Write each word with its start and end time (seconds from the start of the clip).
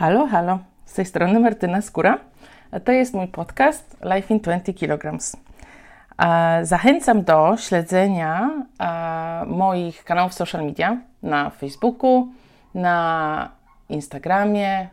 Halo, 0.00 0.26
halo, 0.26 0.58
z 0.84 0.94
tej 0.94 1.04
strony 1.06 1.40
Martyna 1.40 1.82
Skóra. 1.82 2.18
To 2.84 2.92
jest 2.92 3.14
mój 3.14 3.28
podcast 3.28 3.96
Life 4.14 4.34
in 4.34 4.40
20 4.40 4.72
kg. 4.72 5.18
Zachęcam 6.62 7.22
do 7.22 7.56
śledzenia 7.56 8.50
moich 9.46 10.04
kanałów 10.04 10.34
social 10.34 10.64
media 10.64 10.96
na 11.22 11.50
Facebooku, 11.50 12.28
na 12.74 13.48
Instagramie, 13.88 14.88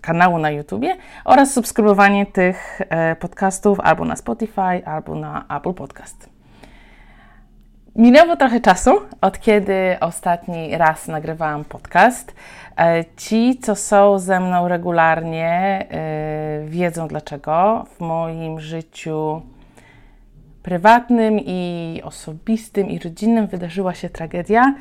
kanału 0.00 0.38
na 0.38 0.50
YouTubie 0.50 0.96
oraz 1.24 1.52
subskrybowanie 1.52 2.26
tych 2.26 2.80
e, 2.88 3.16
podcastów 3.16 3.80
albo 3.80 4.04
na 4.04 4.16
Spotify, 4.16 4.86
albo 4.86 5.14
na 5.14 5.44
Apple 5.56 5.74
Podcast. 5.74 6.39
Minęło 8.00 8.36
trochę 8.36 8.60
czasu, 8.60 8.90
od 9.20 9.40
kiedy 9.40 9.96
ostatni 10.00 10.78
raz 10.78 11.08
nagrywałam 11.08 11.64
podcast. 11.64 12.34
E, 12.78 13.04
ci, 13.16 13.58
co 13.58 13.76
są 13.76 14.18
ze 14.18 14.40
mną 14.40 14.68
regularnie, 14.68 15.86
e, 15.90 16.64
wiedzą 16.64 17.08
dlaczego. 17.08 17.86
W 17.96 18.00
moim 18.00 18.60
życiu 18.60 19.42
prywatnym 20.62 21.40
i 21.40 22.00
osobistym 22.04 22.90
i 22.90 22.98
rodzinnym 22.98 23.46
wydarzyła 23.46 23.94
się 23.94 24.10
tragedia. 24.10 24.74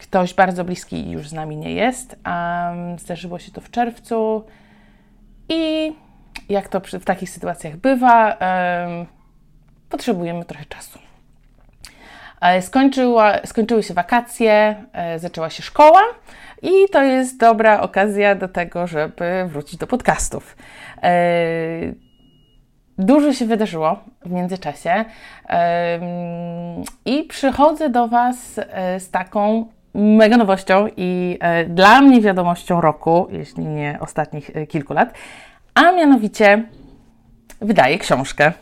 Ktoś 0.00 0.34
bardzo 0.34 0.64
bliski 0.64 1.10
już 1.10 1.28
z 1.28 1.32
nami 1.32 1.56
nie 1.56 1.72
jest. 1.72 2.16
Zdarzyło 2.98 3.38
się 3.38 3.52
to 3.52 3.60
w 3.60 3.70
czerwcu 3.70 4.44
i 5.48 5.92
jak 6.48 6.68
to 6.68 6.80
w 6.80 7.04
takich 7.04 7.30
sytuacjach 7.30 7.76
bywa, 7.76 8.36
potrzebujemy 9.90 10.44
trochę 10.44 10.64
czasu. 10.64 10.98
E, 12.40 12.62
skończyła, 12.62 13.32
skończyły 13.44 13.82
się 13.82 13.94
wakacje, 13.94 14.84
e, 14.92 15.18
zaczęła 15.18 15.50
się 15.50 15.62
szkoła 15.62 16.00
i 16.62 16.70
to 16.92 17.02
jest 17.02 17.38
dobra 17.38 17.80
okazja 17.80 18.34
do 18.34 18.48
tego, 18.48 18.86
żeby 18.86 19.44
wrócić 19.46 19.76
do 19.76 19.86
podcastów. 19.86 20.56
E, 21.02 21.12
dużo 22.98 23.32
się 23.32 23.46
wydarzyło 23.46 23.98
w 24.24 24.30
międzyczasie 24.30 25.04
i 27.04 27.24
przychodzę 27.24 27.88
do 27.88 28.08
Was 28.08 28.36
z 28.98 29.10
taką 29.10 29.66
mega 29.94 30.36
nowością 30.36 30.88
i 30.96 31.38
dla 31.68 32.00
mnie 32.00 32.20
wiadomością 32.20 32.80
roku, 32.80 33.28
jeśli 33.30 33.64
nie 33.64 33.98
ostatnich 34.00 34.50
kilku 34.68 34.94
lat, 34.94 35.14
a 35.74 35.92
mianowicie 35.92 36.64
wydaje 37.60 37.98
książkę. 37.98 38.52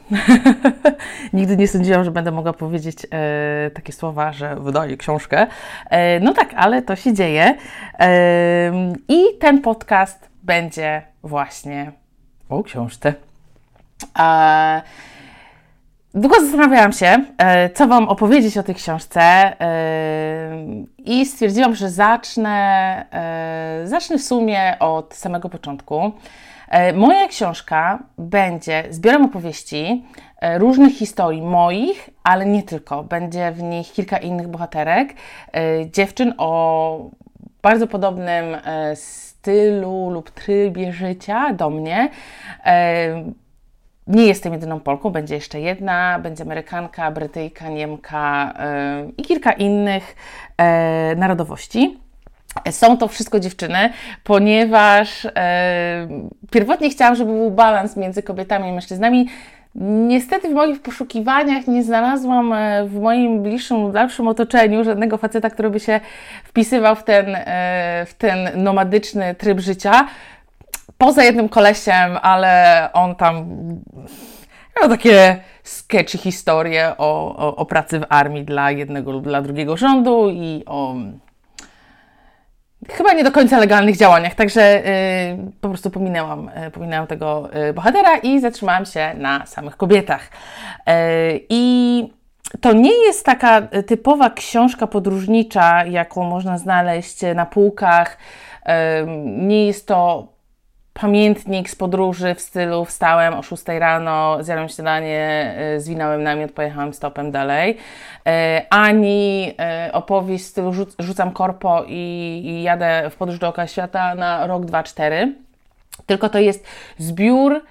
Nigdy 1.33 1.57
nie 1.57 1.69
sądziłam, 1.69 2.05
że 2.05 2.11
będę 2.11 2.31
mogła 2.31 2.53
powiedzieć 2.53 2.97
e, 3.11 3.71
takie 3.71 3.93
słowa, 3.93 4.33
że 4.33 4.57
wydaje 4.57 4.97
książkę. 4.97 5.47
E, 5.91 6.21
no 6.21 6.35
tak, 6.35 6.55
ale 6.57 6.83
to 6.83 6.97
się 6.97 7.15
dzieje. 7.15 7.55
E, 7.99 8.73
I 9.09 9.25
ten 9.41 9.63
podcast 9.63 10.29
będzie 10.43 11.03
właśnie 11.23 11.93
o 12.49 12.63
książce. 12.63 13.15
Długo 16.17 16.41
zastanawiałam 16.41 16.93
się, 16.93 17.25
e, 17.39 17.71
co 17.71 17.87
Wam 17.87 18.09
opowiedzieć 18.09 18.59
o 18.59 18.63
tej 18.63 18.75
książce, 18.75 19.21
e, 19.21 20.57
i 20.99 21.27
stwierdziłam, 21.27 21.75
że 21.75 21.91
zacznę, 21.91 22.59
e, 23.13 23.89
zacznę 23.89 24.19
w 24.19 24.23
sumie 24.23 24.77
od 24.79 25.15
samego 25.15 25.49
początku. 25.49 26.13
E, 26.69 26.93
moja 26.93 27.29
książka 27.29 27.99
będzie 28.19 28.85
zbiorem 28.91 29.25
opowieści, 29.25 30.05
e, 30.41 30.59
różnych 30.59 30.95
historii 30.95 31.43
moich, 31.43 32.11
ale 32.25 32.47
nie 32.47 32.63
tylko. 32.63 33.03
Będzie 33.03 33.53
w 33.53 33.63
nich 33.63 33.93
kilka 33.93 34.19
innych 34.19 34.49
bohaterek, 34.49 35.15
e, 35.53 35.91
dziewczyn 35.91 36.35
o 36.39 37.11
bardzo 37.63 37.87
podobnym 37.87 38.45
stylu 38.95 40.11
lub 40.11 40.31
trybie 40.31 40.93
życia 40.93 41.53
do 41.53 41.71
mnie. 41.71 42.09
Nie 44.07 44.27
jestem 44.27 44.53
jedyną 44.53 44.81
Polką, 44.81 45.11
będzie 45.11 45.35
jeszcze 45.35 45.61
jedna, 45.61 46.19
będzie 46.19 46.45
Amerykanka, 46.45 47.11
Brytyjka, 47.11 47.69
Niemka 47.69 48.55
i 49.19 49.23
kilka 49.23 49.53
innych 49.53 50.17
narodowości. 51.17 51.99
Są 52.71 52.97
to 52.97 53.09
wszystko 53.09 53.41
dziewczyny, 53.41 53.91
ponieważ 54.25 55.27
e, 55.37 56.09
pierwotnie 56.51 56.91
chciałam, 56.91 57.15
żeby 57.17 57.33
był 57.33 57.51
balans 57.51 57.97
między 57.97 58.23
kobietami 58.23 58.69
i 58.69 58.73
mężczyznami. 58.73 59.29
Niestety 59.81 60.49
w 60.49 60.53
moich 60.53 60.83
poszukiwaniach 60.83 61.67
nie 61.67 61.83
znalazłam 61.83 62.53
e, 62.53 62.85
w 62.85 63.01
moim 63.01 63.43
bliższym, 63.43 63.93
dalszym 63.93 64.29
otoczeniu 64.29 64.85
żadnego 64.85 65.17
faceta, 65.17 65.51
który 65.51 65.71
by 65.71 65.81
się 65.81 66.01
wpisywał 66.45 66.97
w 66.97 67.05
ten, 67.05 67.27
e, 67.35 68.07
w 68.09 68.15
ten 68.15 68.63
nomadyczny 68.63 69.35
tryb 69.35 69.61
życia. 69.61 70.07
Poza 70.99 71.25
jednym 71.25 71.49
kolesiem, 71.49 72.19
ale 72.23 72.89
on 72.93 73.15
tam 73.15 73.47
miał 74.81 74.91
takie 74.91 75.37
sketchy 75.63 76.19
historie 76.19 76.93
o, 76.99 77.37
o, 77.37 77.57
o 77.57 77.67
pracy 77.67 78.01
w 78.01 78.07
armii 78.09 78.45
dla 78.45 78.71
jednego 78.71 79.13
lub 79.13 79.25
dla 79.25 79.43
drugiego 79.43 79.77
rządu 79.77 80.31
i 80.31 80.63
o 80.67 80.95
chyba 82.91 83.13
nie 83.13 83.25
do 83.25 83.33
końca 83.33 83.59
legalnych 83.59 83.97
działaniach, 83.97 84.35
także 84.35 84.87
y, 84.87 85.53
po 85.61 85.69
prostu 85.69 85.91
pominęłam, 85.91 86.51
y, 86.67 86.71
pominęłam 86.71 87.07
tego 87.07 87.49
y, 87.69 87.73
bohatera 87.73 88.17
i 88.17 88.41
zatrzymałam 88.41 88.87
się 88.87 89.15
na 89.19 89.47
samych 89.47 89.77
kobietach. 89.77 90.23
Y, 90.23 91.47
I 91.49 92.17
to 92.61 92.73
nie 92.73 93.05
jest 93.07 93.27
taka 93.27 93.63
typowa 93.63 94.31
książka 94.31 94.87
podróżnicza, 94.87 95.85
jaką 95.85 96.25
można 96.25 96.59
znaleźć 96.59 97.21
na 97.35 97.47
półkach. 97.47 98.19
Y, 98.63 98.71
nie 99.27 99.67
jest 99.67 99.87
to 99.87 100.29
pamiętnik 101.01 101.71
z 101.71 101.77
podróży 101.77 102.35
w 102.35 102.41
stylu 102.41 102.85
wstałem 102.85 103.35
o 103.35 103.43
6 103.43 103.65
rano, 103.67 104.39
zjadłem 104.41 104.69
śniadanie, 104.69 105.55
y, 105.77 105.81
zwinąłem 105.81 106.23
namiot, 106.23 106.53
pojechałem 106.53 106.95
stopem 106.95 107.31
dalej, 107.31 107.71
y, 107.71 108.31
ani 108.71 109.53
y, 109.89 109.93
opowieść 109.93 110.45
w 110.45 110.49
stylu 110.49 110.73
rzucam 110.99 111.31
korpo 111.31 111.85
i, 111.87 112.43
i 112.45 112.63
jadę 112.63 113.11
w 113.11 113.17
podróż 113.17 113.39
dookoła 113.39 113.67
świata 113.67 114.15
na 114.15 114.47
rok, 114.47 114.65
dwa, 114.65 114.83
cztery, 114.83 115.33
tylko 116.07 116.29
to 116.29 116.39
jest 116.39 116.67
zbiór 116.99 117.65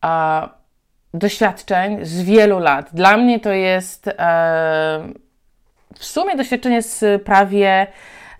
a, 0.00 0.48
doświadczeń 1.14 1.98
z 2.02 2.22
wielu 2.22 2.58
lat. 2.58 2.90
Dla 2.92 3.16
mnie 3.16 3.40
to 3.40 3.52
jest 3.52 4.08
e, 4.08 4.12
w 5.94 6.04
sumie 6.04 6.36
doświadczenie 6.36 6.82
z 6.82 7.22
prawie 7.22 7.86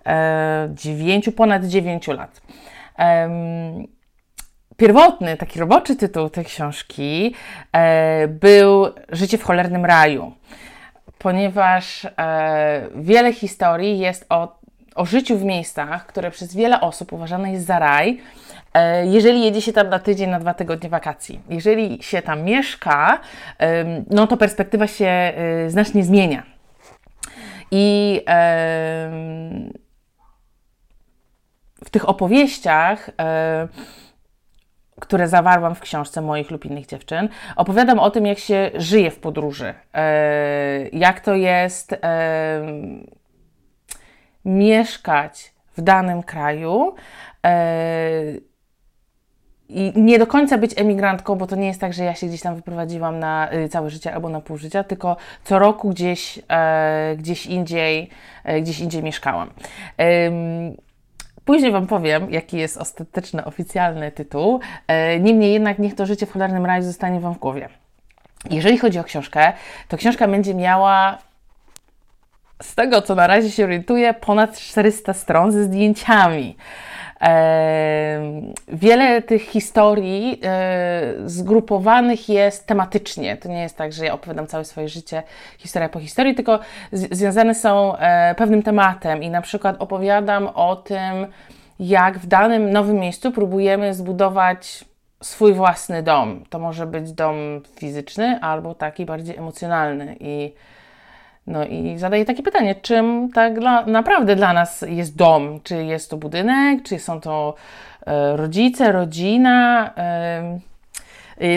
e, 0.07 0.69
9, 0.75 1.31
ponad 1.37 1.65
9 1.65 2.09
lat. 2.09 2.41
Pierwotny, 4.77 5.37
taki 5.37 5.61
roboczy 5.61 5.97
tytuł 5.97 6.31
tej 6.31 6.45
książki 6.45 7.35
e, 7.73 8.29
był 8.29 8.87
Życie 9.09 9.39
w 9.39 9.43
cholernym 9.43 9.85
raju, 9.85 10.33
ponieważ 11.19 12.05
e, 12.05 12.89
wiele 12.95 13.33
historii 13.33 13.99
jest 13.99 14.27
o, 14.29 14.59
o 14.95 15.07
życiu 15.07 15.39
w 15.39 15.45
miejscach, 15.45 16.07
które 16.07 16.31
przez 16.31 16.55
wiele 16.55 16.81
osób 16.81 17.13
uważane 17.13 17.53
jest 17.53 17.67
za 17.67 17.79
raj, 17.79 18.21
e, 18.75 19.07
jeżeli 19.07 19.45
jedzie 19.45 19.63
się 19.63 19.73
tam 19.73 19.89
na 19.89 19.99
tydzień, 19.99 20.31
na 20.31 20.41
dwa 20.41 20.55
tygodnie 20.55 20.89
wakacji. 20.89 21.41
Jeżeli 21.49 22.03
się 22.03 22.23
tam 22.23 22.43
mieszka, 22.43 23.21
no 24.11 24.27
to 24.27 24.37
perspektywa 24.37 24.87
się 24.87 25.33
znacznie 25.69 26.05
zmienia. 26.05 26.43
I 27.71 28.21
w 31.85 31.91
tych 31.91 32.09
opowieściach 32.09 33.11
które 35.03 35.29
zawarłam 35.29 35.75
w 35.75 35.81
książce 35.81 36.21
moich 36.21 36.51
lub 36.51 36.65
innych 36.65 36.87
dziewczyn. 36.87 37.29
Opowiadam 37.57 37.99
o 37.99 38.11
tym, 38.11 38.27
jak 38.27 38.39
się 38.39 38.71
żyje 38.75 39.11
w 39.11 39.19
podróży, 39.19 39.75
e, 39.95 40.89
jak 40.89 41.21
to 41.21 41.35
jest 41.35 41.93
e, 41.93 41.99
mieszkać 44.45 45.53
w 45.77 45.83
danym 45.83 46.23
kraju. 46.23 46.95
E, 47.47 47.53
i 49.69 49.93
nie 49.97 50.19
do 50.19 50.27
końca 50.27 50.59
być 50.59 50.79
emigrantką, 50.79 51.35
bo 51.35 51.47
to 51.47 51.57
nie 51.57 51.67
jest 51.67 51.81
tak, 51.81 51.93
że 51.93 52.05
ja 52.05 52.15
się 52.15 52.27
gdzieś 52.27 52.41
tam 52.41 52.57
wyprowadziłam 52.57 53.19
na 53.19 53.53
y, 53.53 53.69
całe 53.69 53.91
życie 53.91 54.15
albo 54.15 54.29
na 54.29 54.41
pół 54.41 54.57
życia, 54.57 54.85
tylko 54.85 55.17
co 55.45 55.59
roku 55.59 55.91
gdzieś, 55.91 56.39
gdzieś 57.17 57.47
indziej, 57.47 58.11
gdzieś 58.63 58.81
indziej 58.81 59.03
mieszkałam. 59.03 59.51
Później 61.45 61.73
Wam 61.73 61.87
powiem, 61.87 62.31
jaki 62.31 62.57
jest 62.57 62.77
ostateczny, 62.77 63.45
oficjalny 63.45 64.13
tytuł. 64.13 64.61
E, 64.87 65.21
niemniej 65.21 65.53
jednak 65.53 65.79
niech 65.79 65.95
to 65.95 66.07
życie 66.07 66.27
w 66.27 66.33
cholernym 66.33 66.67
raju 66.67 66.83
zostanie 66.83 67.21
Wam 67.21 67.35
w 67.35 67.39
głowie. 67.39 67.69
Jeżeli 68.51 68.79
chodzi 68.79 68.99
o 68.99 69.05
książkę, 69.05 69.53
to 69.89 69.97
książka 69.97 70.29
będzie 70.29 70.55
miała 70.55 71.19
z 72.63 72.75
tego, 72.75 73.03
co 73.03 73.15
na 73.15 73.27
razie 73.27 73.51
się 73.51 73.65
orientuję, 73.65 74.15
ponad 74.15 74.59
400 74.59 75.13
stron 75.13 75.53
ze 75.53 75.65
zdjęciami. 75.65 76.57
Wiele 78.69 79.23
tych 79.23 79.43
historii 79.43 80.41
e, 80.45 81.15
zgrupowanych 81.27 82.29
jest 82.29 82.67
tematycznie. 82.67 83.37
To 83.37 83.49
nie 83.49 83.63
jest 83.63 83.77
tak, 83.77 83.93
że 83.93 84.05
ja 84.05 84.15
opowiadam 84.15 84.47
całe 84.47 84.65
swoje 84.65 84.89
życie 84.89 85.23
historia 85.59 85.89
po 85.89 86.01
historii, 86.01 86.35
tylko 86.35 86.59
związane 86.93 87.55
są 87.55 87.97
e, 87.97 88.35
pewnym 88.35 88.63
tematem 88.63 89.23
i 89.23 89.31
na 89.31 89.43
przykład 89.43 89.77
opowiadam 89.79 90.47
o 90.47 90.77
tym, 90.77 91.27
jak 91.81 92.19
w 92.19 92.27
danym 92.27 92.71
nowym 92.71 92.97
miejscu 92.97 93.33
próbujemy 93.33 93.95
zbudować 93.95 94.85
swój 95.23 95.53
własny 95.53 96.03
dom. 96.03 96.45
To 96.51 96.59
może 96.59 96.87
być 96.87 97.13
dom 97.13 97.37
fizyczny 97.79 98.39
albo 98.41 98.75
taki 98.75 99.07
bardziej 99.07 99.37
emocjonalny 99.37 100.17
i 100.21 100.53
no 101.47 101.65
i 101.65 101.99
zadaję 101.99 102.25
takie 102.25 102.43
pytanie, 102.43 102.75
czym 102.75 103.29
tak 103.35 103.61
dla, 103.61 103.87
naprawdę 103.87 104.37
dla 104.37 104.53
nas 104.53 104.85
jest 104.89 105.17
dom? 105.17 105.61
Czy 105.63 105.85
jest 105.85 106.11
to 106.11 106.17
budynek, 106.17 106.83
czy 106.83 106.99
są 106.99 107.21
to 107.21 107.55
e, 108.07 108.37
rodzice, 108.37 108.93
rodzina? 108.93 109.91
E, 109.97 110.59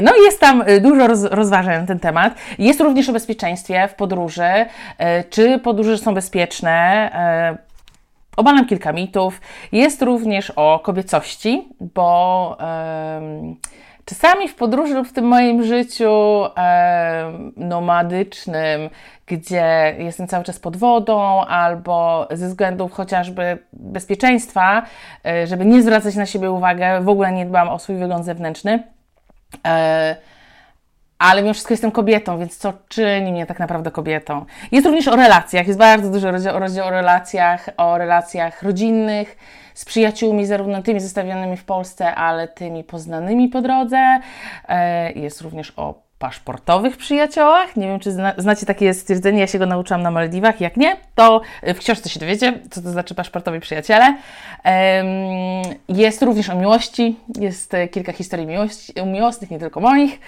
no 0.01 0.11
i 0.21 0.25
jest 0.25 0.39
tam 0.39 0.63
dużo 0.81 1.07
roz, 1.07 1.23
rozważań 1.23 1.81
na 1.81 1.87
ten 1.87 1.99
temat. 1.99 2.33
Jest 2.59 2.81
również 2.81 3.09
o 3.09 3.13
bezpieczeństwie 3.13 3.87
w 3.87 3.95
podróży. 3.95 4.65
E, 4.97 5.23
czy 5.23 5.59
podróże 5.59 5.97
są 5.97 6.13
bezpieczne? 6.13 6.71
E, 7.13 7.57
obalam 8.37 8.65
kilka 8.65 8.93
mitów. 8.93 9.41
Jest 9.71 10.01
również 10.01 10.51
o 10.55 10.79
kobiecości, 10.79 11.67
bo 11.95 12.57
czasami 14.05 14.47
w 14.47 14.55
podróży 14.55 14.93
lub 14.93 15.07
w 15.07 15.13
tym 15.13 15.25
moim 15.25 15.63
życiu 15.63 16.43
nomadycznym 17.57 18.89
gdzie 19.27 19.95
jestem 19.97 20.27
cały 20.27 20.43
czas 20.43 20.59
pod 20.59 20.77
wodą, 20.77 21.45
albo 21.45 22.27
ze 22.31 22.47
względów 22.47 22.91
chociażby 22.91 23.57
bezpieczeństwa, 23.73 24.83
e, 25.25 25.47
żeby 25.47 25.65
nie 25.65 25.81
zwracać 25.81 26.15
na 26.15 26.25
siebie 26.25 26.51
uwagi, 26.51 26.81
w 27.01 27.09
ogóle 27.09 27.31
nie 27.31 27.45
dbam 27.45 27.69
o 27.69 27.79
swój 27.79 27.95
wygląd 27.95 28.25
zewnętrzny. 28.25 28.83
E, 29.67 30.15
ale 31.19 31.41
mimo 31.41 31.53
wszystko 31.53 31.73
jestem 31.73 31.91
kobietą, 31.91 32.39
więc 32.39 32.57
co 32.57 32.73
czyni 32.87 33.31
mnie 33.31 33.45
tak 33.45 33.59
naprawdę 33.59 33.91
kobietą? 33.91 34.45
Jest 34.71 34.85
również 34.85 35.07
o 35.07 35.15
relacjach, 35.15 35.67
jest 35.67 35.79
bardzo 35.79 36.09
dużo 36.09 36.31
rozdział 36.31 36.87
o 36.87 36.89
relacjach, 36.89 37.69
o 37.77 37.97
relacjach 37.97 38.63
rodzinnych, 38.63 39.37
z 39.75 39.85
przyjaciółmi, 39.85 40.45
zarówno 40.45 40.83
tymi 40.83 40.99
zostawionymi 40.99 41.57
w 41.57 41.63
Polsce, 41.63 42.15
ale 42.15 42.47
tymi 42.47 42.83
poznanymi 42.83 43.49
po 43.49 43.61
drodze. 43.61 44.19
E, 44.67 45.11
jest 45.11 45.41
również 45.41 45.73
o 45.77 46.05
paszportowych 46.19 46.97
przyjaciołach. 46.97 47.75
Nie 47.75 47.87
wiem, 47.87 47.99
czy 47.99 48.11
zna, 48.11 48.33
znacie 48.37 48.65
takie 48.65 48.93
stwierdzenie, 48.93 49.39
ja 49.39 49.47
się 49.47 49.59
go 49.59 49.65
nauczyłam 49.65 50.01
na 50.01 50.11
Maldiwach. 50.11 50.61
Jak 50.61 50.77
nie, 50.77 50.97
to 51.15 51.41
w 51.63 51.77
książce 51.77 52.09
się 52.09 52.19
dowiecie, 52.19 52.59
co 52.71 52.81
to 52.81 52.89
znaczy 52.89 53.15
paszportowi 53.15 53.59
przyjaciele. 53.59 54.17
Jest 55.89 56.21
również 56.21 56.49
o 56.49 56.55
miłości, 56.55 57.15
jest 57.39 57.73
e, 57.73 57.87
kilka 57.87 58.13
historii 58.13 58.47
miłości, 58.47 58.93
miłosnych, 59.05 59.51
nie 59.51 59.59
tylko 59.59 59.79
moich. 59.79 60.19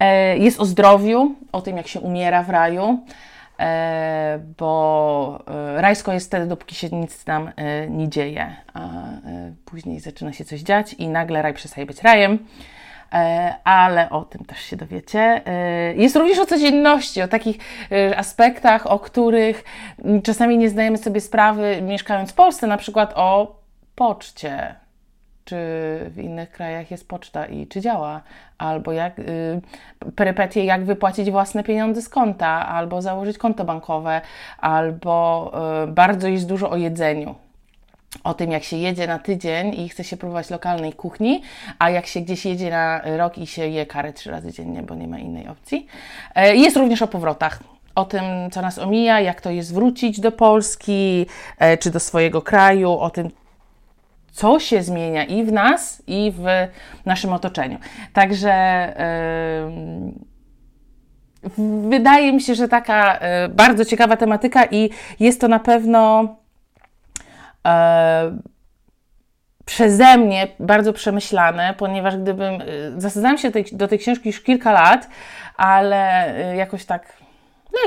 E, 0.00 0.38
jest 0.38 0.60
o 0.60 0.64
zdrowiu, 0.64 1.34
o 1.52 1.60
tym, 1.60 1.76
jak 1.76 1.88
się 1.88 2.00
umiera 2.00 2.42
w 2.42 2.50
raju 2.50 2.82
e, 2.84 2.98
bo 4.58 5.44
rajsko 5.76 6.12
jest 6.12 6.26
wtedy, 6.26 6.46
dopóki 6.46 6.74
się 6.74 6.88
nic 6.88 7.24
tam 7.24 7.50
nie 7.88 8.08
dzieje, 8.08 8.56
a 8.74 8.88
później 9.64 10.00
zaczyna 10.00 10.32
się 10.32 10.44
coś 10.44 10.60
dziać 10.60 10.94
i 10.94 11.08
nagle 11.08 11.42
raj 11.42 11.54
przestaje 11.54 11.86
być 11.86 12.02
rajem. 12.02 12.38
E, 13.12 13.54
ale 13.64 14.10
o 14.10 14.24
tym 14.24 14.44
też 14.44 14.58
się 14.58 14.76
dowiecie. 14.76 15.42
E, 15.46 15.94
jest 15.94 16.16
również 16.16 16.38
o 16.38 16.46
codzienności, 16.46 17.22
o 17.22 17.28
takich 17.28 17.56
e, 17.92 18.18
aspektach, 18.18 18.86
o 18.86 18.98
których 18.98 19.64
czasami 20.22 20.58
nie 20.58 20.70
zdajemy 20.70 20.98
sobie 20.98 21.20
sprawy, 21.20 21.82
mieszkając 21.82 22.30
w 22.30 22.34
Polsce, 22.34 22.66
na 22.66 22.76
przykład 22.76 23.12
o 23.16 23.56
poczcie. 23.94 24.74
Czy 25.48 25.56
w 26.10 26.18
innych 26.18 26.50
krajach 26.50 26.90
jest 26.90 27.08
poczta 27.08 27.46
i 27.46 27.66
czy 27.66 27.80
działa, 27.80 28.20
albo 28.58 28.92
jak 28.92 29.18
y, 29.18 29.60
perypetie, 30.16 30.64
jak 30.64 30.84
wypłacić 30.84 31.30
własne 31.30 31.64
pieniądze 31.64 32.02
z 32.02 32.08
konta, 32.08 32.68
albo 32.68 33.02
założyć 33.02 33.38
konto 33.38 33.64
bankowe, 33.64 34.20
albo 34.58 35.52
y, 35.84 35.86
bardzo 35.86 36.28
jest 36.28 36.46
dużo 36.46 36.70
o 36.70 36.76
jedzeniu 36.76 37.34
o 38.24 38.34
tym, 38.34 38.52
jak 38.52 38.64
się 38.64 38.76
jedzie 38.76 39.06
na 39.06 39.18
tydzień 39.18 39.74
i 39.80 39.88
chce 39.88 40.04
się 40.04 40.16
próbować 40.16 40.50
lokalnej 40.50 40.92
kuchni, 40.92 41.42
a 41.78 41.90
jak 41.90 42.06
się 42.06 42.20
gdzieś 42.20 42.46
jedzie 42.46 42.70
na 42.70 43.00
rok 43.16 43.38
i 43.38 43.46
się 43.46 43.66
je 43.66 43.86
karę 43.86 44.12
trzy 44.12 44.30
razy 44.30 44.52
dziennie, 44.52 44.82
bo 44.82 44.94
nie 44.94 45.08
ma 45.08 45.18
innej 45.18 45.48
opcji. 45.48 45.86
E, 46.34 46.56
jest 46.56 46.76
również 46.76 47.02
o 47.02 47.08
powrotach. 47.08 47.62
O 47.94 48.04
tym, 48.04 48.22
co 48.50 48.62
nas 48.62 48.78
omija, 48.78 49.20
jak 49.20 49.40
to 49.40 49.50
jest 49.50 49.74
wrócić 49.74 50.20
do 50.20 50.32
Polski 50.32 51.26
e, 51.58 51.78
czy 51.78 51.90
do 51.90 52.00
swojego 52.00 52.42
kraju, 52.42 52.90
o 52.90 53.10
tym, 53.10 53.30
co 54.38 54.60
się 54.60 54.82
zmienia 54.82 55.24
i 55.24 55.44
w 55.44 55.52
nas, 55.52 56.02
i 56.06 56.32
w 56.36 56.44
naszym 57.06 57.32
otoczeniu. 57.32 57.78
Także 58.12 58.52
yy, 61.58 61.88
wydaje 61.90 62.32
mi 62.32 62.40
się, 62.40 62.54
że 62.54 62.68
taka 62.68 63.14
yy, 63.14 63.48
bardzo 63.48 63.84
ciekawa 63.84 64.16
tematyka 64.16 64.64
i 64.70 64.90
jest 65.20 65.40
to 65.40 65.48
na 65.48 65.58
pewno 65.58 66.36
e, 67.66 68.38
przeze 69.64 70.16
mnie 70.16 70.48
bardzo 70.60 70.92
przemyślane, 70.92 71.74
ponieważ 71.78 72.16
gdybym, 72.16 72.54
e, 72.54 72.64
zasadzałam 72.96 73.38
się 73.38 73.48
do 73.48 73.52
tej, 73.52 73.64
do 73.72 73.88
tej 73.88 73.98
książki 73.98 74.28
już 74.28 74.40
kilka 74.40 74.72
lat, 74.72 75.08
ale 75.56 76.34
e, 76.36 76.56
jakoś 76.56 76.84
tak 76.84 77.12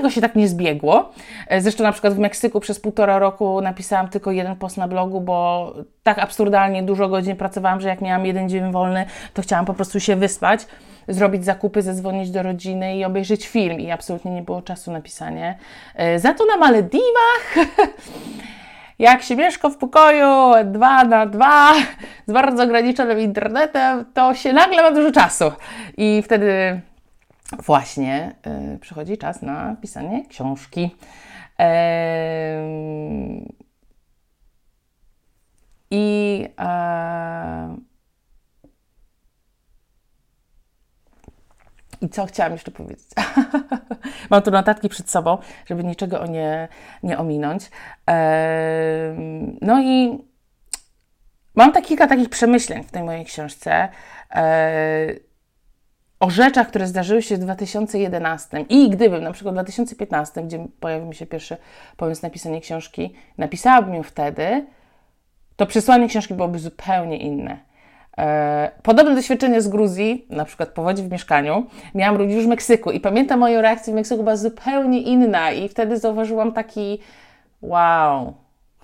no 0.03 0.09
się 0.09 0.21
tak 0.21 0.35
nie 0.35 0.47
zbiegło. 0.47 1.11
E, 1.47 1.61
zresztą 1.61 1.83
na 1.83 1.91
przykład 1.91 2.13
w 2.13 2.19
Meksyku 2.19 2.59
przez 2.59 2.79
półtora 2.79 3.19
roku 3.19 3.61
napisałam 3.61 4.09
tylko 4.09 4.31
jeden 4.31 4.55
post 4.55 4.77
na 4.77 4.87
blogu, 4.87 5.21
bo 5.21 5.73
tak 6.03 6.19
absurdalnie 6.19 6.83
dużo 6.83 7.09
godzin 7.09 7.35
pracowałam, 7.35 7.81
że 7.81 7.87
jak 7.87 8.01
miałam 8.01 8.25
jeden 8.25 8.49
dzień 8.49 8.71
wolny, 8.71 9.05
to 9.33 9.41
chciałam 9.41 9.65
po 9.65 9.73
prostu 9.73 9.99
się 9.99 10.15
wyspać, 10.15 10.67
zrobić 11.07 11.45
zakupy, 11.45 11.81
zadzwonić 11.81 12.31
do 12.31 12.43
rodziny 12.43 12.97
i 12.97 13.05
obejrzeć 13.05 13.47
film 13.47 13.79
i 13.79 13.91
absolutnie 13.91 14.31
nie 14.31 14.41
było 14.41 14.61
czasu 14.61 14.91
na 14.91 15.01
pisanie. 15.01 15.57
Za 16.17 16.33
to 16.33 16.45
na 16.45 16.57
Malediwach 16.57 17.55
jak 19.01 19.23
się 19.23 19.35
mieszka 19.35 19.69
w 19.69 19.77
pokoju 19.77 20.51
dwa 20.65 21.03
na 21.03 21.25
dwa 21.25 21.73
z 22.27 22.31
bardzo 22.31 22.63
ograniczonym 22.63 23.19
internetem, 23.19 24.05
to 24.13 24.33
się 24.33 24.53
nagle 24.53 24.83
ma 24.83 24.91
dużo 24.91 25.11
czasu. 25.11 25.51
I 25.97 26.21
wtedy 26.25 26.81
właśnie 27.59 28.35
y, 28.75 28.79
przychodzi 28.79 29.17
czas 29.17 29.41
na 29.41 29.75
pisanie 29.81 30.25
książki. 30.25 30.95
I 35.91 36.47
I 42.01 42.09
co 42.09 42.25
chciałam 42.25 42.51
jeszcze 42.51 42.71
powiedzieć? 42.71 43.07
Mam 44.29 44.41
tu 44.41 44.51
notatki 44.51 44.89
przed 44.89 45.09
sobą, 45.09 45.37
żeby 45.65 45.83
niczego 45.83 46.25
nie, 46.25 46.67
nie 47.03 47.17
ominąć. 47.17 47.71
no 49.61 49.81
i 49.81 50.19
mam 51.55 51.71
tak 51.71 51.85
kilka 51.85 52.07
takich 52.07 52.29
przemyśleń 52.29 52.83
w 52.83 52.91
tej 52.91 53.03
mojej 53.03 53.25
książce 53.25 53.89
o 56.21 56.29
rzeczach, 56.29 56.67
które 56.67 56.87
zdarzyły 56.87 57.21
się 57.21 57.35
w 57.35 57.39
2011 57.39 58.65
i 58.69 58.89
gdybym 58.89 59.23
na 59.23 59.31
przykład 59.31 59.53
w 59.53 59.55
2015, 59.55 60.43
gdzie 60.43 60.67
pojawił 60.79 61.07
mi 61.07 61.15
się 61.15 61.25
pierwszy 61.25 61.57
pomysł 61.97 62.21
napisania 62.23 62.59
książki, 62.59 63.13
napisałabym 63.37 63.93
ją 63.93 64.03
wtedy, 64.03 64.65
to 65.55 65.65
przesłanie 65.65 66.07
książki 66.07 66.33
byłoby 66.33 66.59
zupełnie 66.59 67.17
inne. 67.17 67.57
E, 68.17 68.71
podobne 68.83 69.15
doświadczenie 69.15 69.61
z 69.61 69.67
Gruzji, 69.67 70.25
na 70.29 70.45
przykład 70.45 70.69
powodzi 70.69 71.03
w 71.03 71.11
mieszkaniu, 71.11 71.65
miałam 71.95 72.15
również 72.15 72.45
w 72.45 72.47
Meksyku. 72.47 72.91
I 72.91 72.99
pamiętam 72.99 73.39
moją 73.39 73.61
reakcję 73.61 73.93
w 73.93 73.95
Meksyku 73.95 74.23
była 74.23 74.35
zupełnie 74.35 75.01
inna. 75.01 75.51
I 75.51 75.69
wtedy 75.69 75.97
zauważyłam 75.97 76.51
taki 76.51 76.99
wow, 77.61 78.33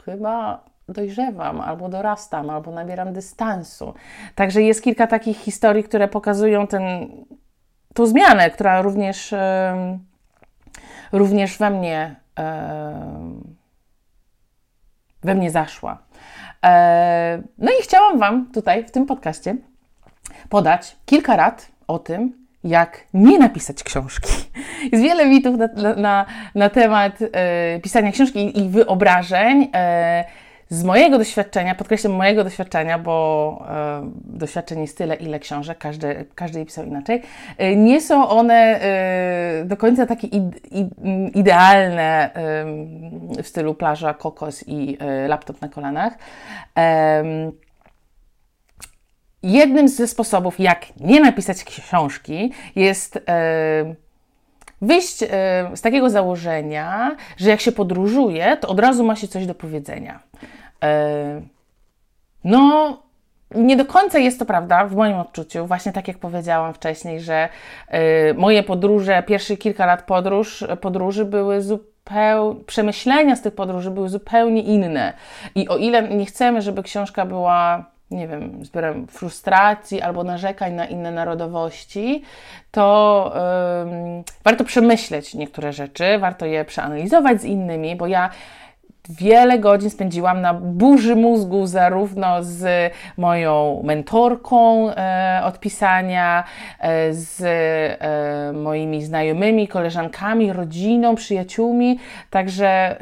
chyba 0.06 0.67
dojrzewam, 0.90 1.62
albo 1.62 1.90
dorastam, 1.90 2.50
albo 2.50 2.72
nabieram 2.72 3.14
dystansu. 3.14 3.94
Także 4.36 4.62
jest 4.62 4.84
kilka 4.84 5.08
takich 5.08 5.38
historii, 5.38 5.84
które 5.84 6.08
pokazują 6.08 6.68
ten, 6.68 6.84
tą 7.94 8.06
zmianę, 8.06 8.50
która 8.50 8.82
również, 8.82 9.34
również 11.12 11.58
we 11.58 11.70
mnie 11.70 12.16
we 15.24 15.36
mnie 15.36 15.52
zaszła. 15.52 15.98
E, 16.66 17.42
no 17.58 17.72
i 17.72 17.84
chciałam 17.84 18.20
Wam 18.20 18.52
tutaj 18.54 18.84
w 18.84 18.92
tym 18.92 19.06
podcaście 19.06 19.56
podać 20.50 20.96
kilka 21.06 21.36
rad 21.36 21.72
o 21.88 22.00
tym, 22.00 22.48
jak 22.64 23.04
nie 23.14 23.40
napisać 23.40 23.84
książki. 23.84 24.34
Jest 24.92 25.04
wiele 25.04 25.26
mitów 25.26 25.56
na, 25.58 25.96
na, 25.96 26.26
na 26.56 26.70
temat 26.70 27.20
e, 27.32 27.80
pisania 27.80 28.12
książki 28.12 28.60
i 28.60 28.70
wyobrażeń. 28.70 29.72
Z 30.70 30.84
mojego 30.84 31.18
doświadczenia, 31.18 31.76
podkreślam 31.76 32.14
mojego 32.14 32.44
doświadczenia, 32.44 33.00
bo 33.00 33.66
e, 33.70 34.12
doświadczeń 34.26 34.82
jest 34.82 34.98
tyle, 34.98 35.16
ile 35.16 35.40
książek, 35.40 35.78
każdy, 35.78 36.26
każdy 36.36 36.60
je 36.60 36.66
pisał 36.66 36.86
inaczej, 36.86 37.22
e, 37.58 37.76
nie 37.76 38.02
są 38.02 38.30
one 38.30 38.82
e, 38.82 39.66
do 39.66 39.78
końca 39.78 40.06
takie 40.06 40.28
id, 40.28 40.72
id, 40.72 40.88
idealne 41.36 42.30
w 43.44 43.48
stylu 43.48 43.74
plaża, 43.74 44.14
kokos 44.14 44.64
i 44.68 44.98
laptop 45.28 45.62
na 45.62 45.70
kolanach. 45.70 46.14
jednym 49.44 49.88
ze 49.88 50.08
sposobów, 50.08 50.60
jak 50.60 50.86
nie 51.00 51.22
napisać 51.22 51.64
książki, 51.64 52.52
jest 52.76 53.20
wyjść 54.82 55.24
e, 55.24 55.28
z 55.76 55.82
takiego 55.82 56.10
założenia, 56.10 57.16
że 57.38 57.50
jak 57.50 57.62
się 57.62 57.72
podróżuje, 57.72 58.58
to 58.58 58.68
od 58.68 58.80
razu 58.80 59.04
ma 59.04 59.16
się 59.16 59.28
coś 59.28 59.46
do 59.46 59.56
powiedzenia. 59.56 60.20
E, 60.84 61.42
no, 62.44 62.98
nie 63.56 63.78
do 63.78 63.86
końca 63.86 64.20
jest 64.20 64.40
to 64.40 64.46
prawda 64.46 64.86
w 64.86 64.96
moim 64.96 65.18
odczuciu, 65.18 65.66
właśnie 65.66 65.92
tak 65.92 66.08
jak 66.08 66.18
powiedziałam 66.18 66.74
wcześniej, 66.74 67.20
że 67.20 67.50
e, 67.88 68.34
moje 68.34 68.64
podróże, 68.64 69.24
pierwsze 69.24 69.58
kilka 69.58 69.86
lat 69.86 70.04
podróż, 70.04 70.64
podróży 70.82 71.26
były 71.26 71.62
zupełnie 71.62 71.98
przemyślenia 72.66 73.36
z 73.36 73.42
tych 73.42 73.56
podróży 73.56 73.92
były 73.92 74.10
zupełnie 74.10 74.62
inne. 74.62 75.14
I 75.56 75.68
o 75.68 75.78
ile 75.78 76.10
nie 76.10 76.26
chcemy, 76.26 76.62
żeby 76.62 76.84
książka 76.84 77.26
była 77.26 77.86
nie 78.12 78.28
wiem, 78.28 78.66
zbiorem 78.66 79.08
frustracji 79.08 80.02
albo 80.02 80.24
narzekań 80.24 80.74
na 80.74 80.86
inne 80.86 81.12
narodowości, 81.12 82.24
to 82.72 83.34
warto 84.44 84.64
przemyśleć 84.64 85.34
niektóre 85.34 85.74
rzeczy, 85.74 86.20
warto 86.20 86.46
je 86.46 86.66
przeanalizować 86.66 87.42
z 87.42 87.46
innymi, 87.46 87.96
bo 87.96 88.08
ja 88.08 88.30
wiele 89.10 89.60
godzin 89.60 89.90
spędziłam 89.90 90.42
na 90.42 90.54
burzy 90.54 91.16
mózgu, 91.16 91.68
zarówno 91.68 92.44
z 92.44 92.94
moją 93.18 93.82
mentorką 93.84 94.90
e, 94.90 95.42
od 95.44 95.60
pisania, 95.60 96.44
e, 96.80 97.14
z 97.14 97.42
e, 97.42 98.54
moimi 98.54 99.04
znajomymi, 99.04 99.68
koleżankami, 99.68 100.54
rodziną, 100.54 101.16
przyjaciółmi. 101.16 102.00
Także 102.30 102.98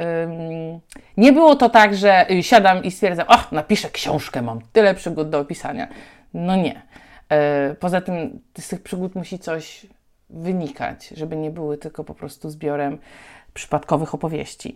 nie 1.17 1.33
było 1.33 1.55
to 1.55 1.69
tak, 1.69 1.95
że 1.95 2.25
siadam 2.41 2.83
i 2.83 2.91
stwierdzam, 2.91 3.25
ach, 3.29 3.51
napiszę 3.51 3.89
książkę, 3.89 4.41
mam 4.41 4.59
tyle 4.73 4.95
przygód 4.95 5.29
do 5.29 5.39
opisania. 5.39 5.87
No 6.33 6.55
nie. 6.55 6.81
E, 7.29 7.75
poza 7.79 8.01
tym 8.01 8.39
z 8.59 8.67
tych 8.67 8.83
przygód 8.83 9.15
musi 9.15 9.39
coś 9.39 9.85
wynikać, 10.29 11.07
żeby 11.07 11.35
nie 11.35 11.51
były 11.51 11.77
tylko 11.77 12.03
po 12.03 12.13
prostu 12.13 12.49
zbiorem 12.49 12.97
przypadkowych 13.53 14.13
opowieści. 14.13 14.75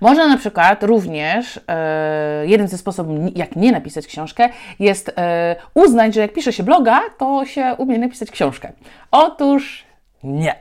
Można 0.00 0.28
na 0.28 0.36
przykład 0.36 0.82
również, 0.82 1.60
e, 1.68 2.46
jeden 2.46 2.68
ze 2.68 2.78
sposobów, 2.78 3.18
jak 3.36 3.56
nie 3.56 3.72
napisać 3.72 4.06
książkę, 4.06 4.48
jest 4.80 5.12
e, 5.16 5.56
uznać, 5.74 6.14
że 6.14 6.20
jak 6.20 6.32
pisze 6.32 6.52
się 6.52 6.62
bloga, 6.62 7.00
to 7.18 7.44
się 7.44 7.74
umie 7.78 7.98
napisać 7.98 8.30
książkę. 8.30 8.72
Otóż 9.10 9.87
nie. 10.24 10.54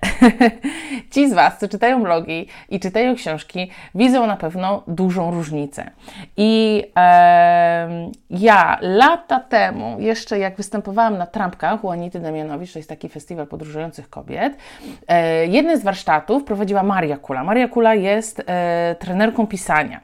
Ci 1.11 1.29
z 1.29 1.33
Was, 1.33 1.59
co 1.59 1.67
czytają 1.67 2.03
blogi 2.03 2.47
i 2.69 2.79
czytają 2.79 3.15
książki, 3.15 3.71
widzą 3.95 4.27
na 4.27 4.37
pewno 4.37 4.83
dużą 4.87 5.31
różnicę. 5.31 5.91
I 6.37 6.83
e, 6.97 8.09
ja 8.29 8.77
lata 8.81 9.39
temu, 9.39 9.99
jeszcze 9.99 10.39
jak 10.39 10.55
występowałam 10.55 11.17
na 11.17 11.25
trampkach 11.25 11.83
u 11.83 11.89
Anity 11.89 12.19
Damianowicz, 12.19 12.73
to 12.73 12.79
jest 12.79 12.89
taki 12.89 13.09
festiwal 13.09 13.47
podróżujących 13.47 14.09
kobiet, 14.09 14.57
e, 15.07 15.45
jedne 15.45 15.77
z 15.77 15.83
warsztatów 15.83 16.43
prowadziła 16.43 16.83
Maria 16.83 17.17
Kula. 17.17 17.43
Maria 17.43 17.67
Kula 17.67 17.95
jest 17.95 18.43
e, 18.47 18.95
trenerką 18.99 19.47
pisania. 19.47 20.01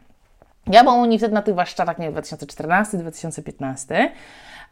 Ja 0.68 0.84
byłam 0.84 1.00
u 1.00 1.06
niej 1.06 1.20
wtedy 1.20 1.34
na 1.34 1.42
tych 1.42 1.56
warsztatach, 1.56 2.00
nie 2.00 2.12
2014-2015. 2.12 4.10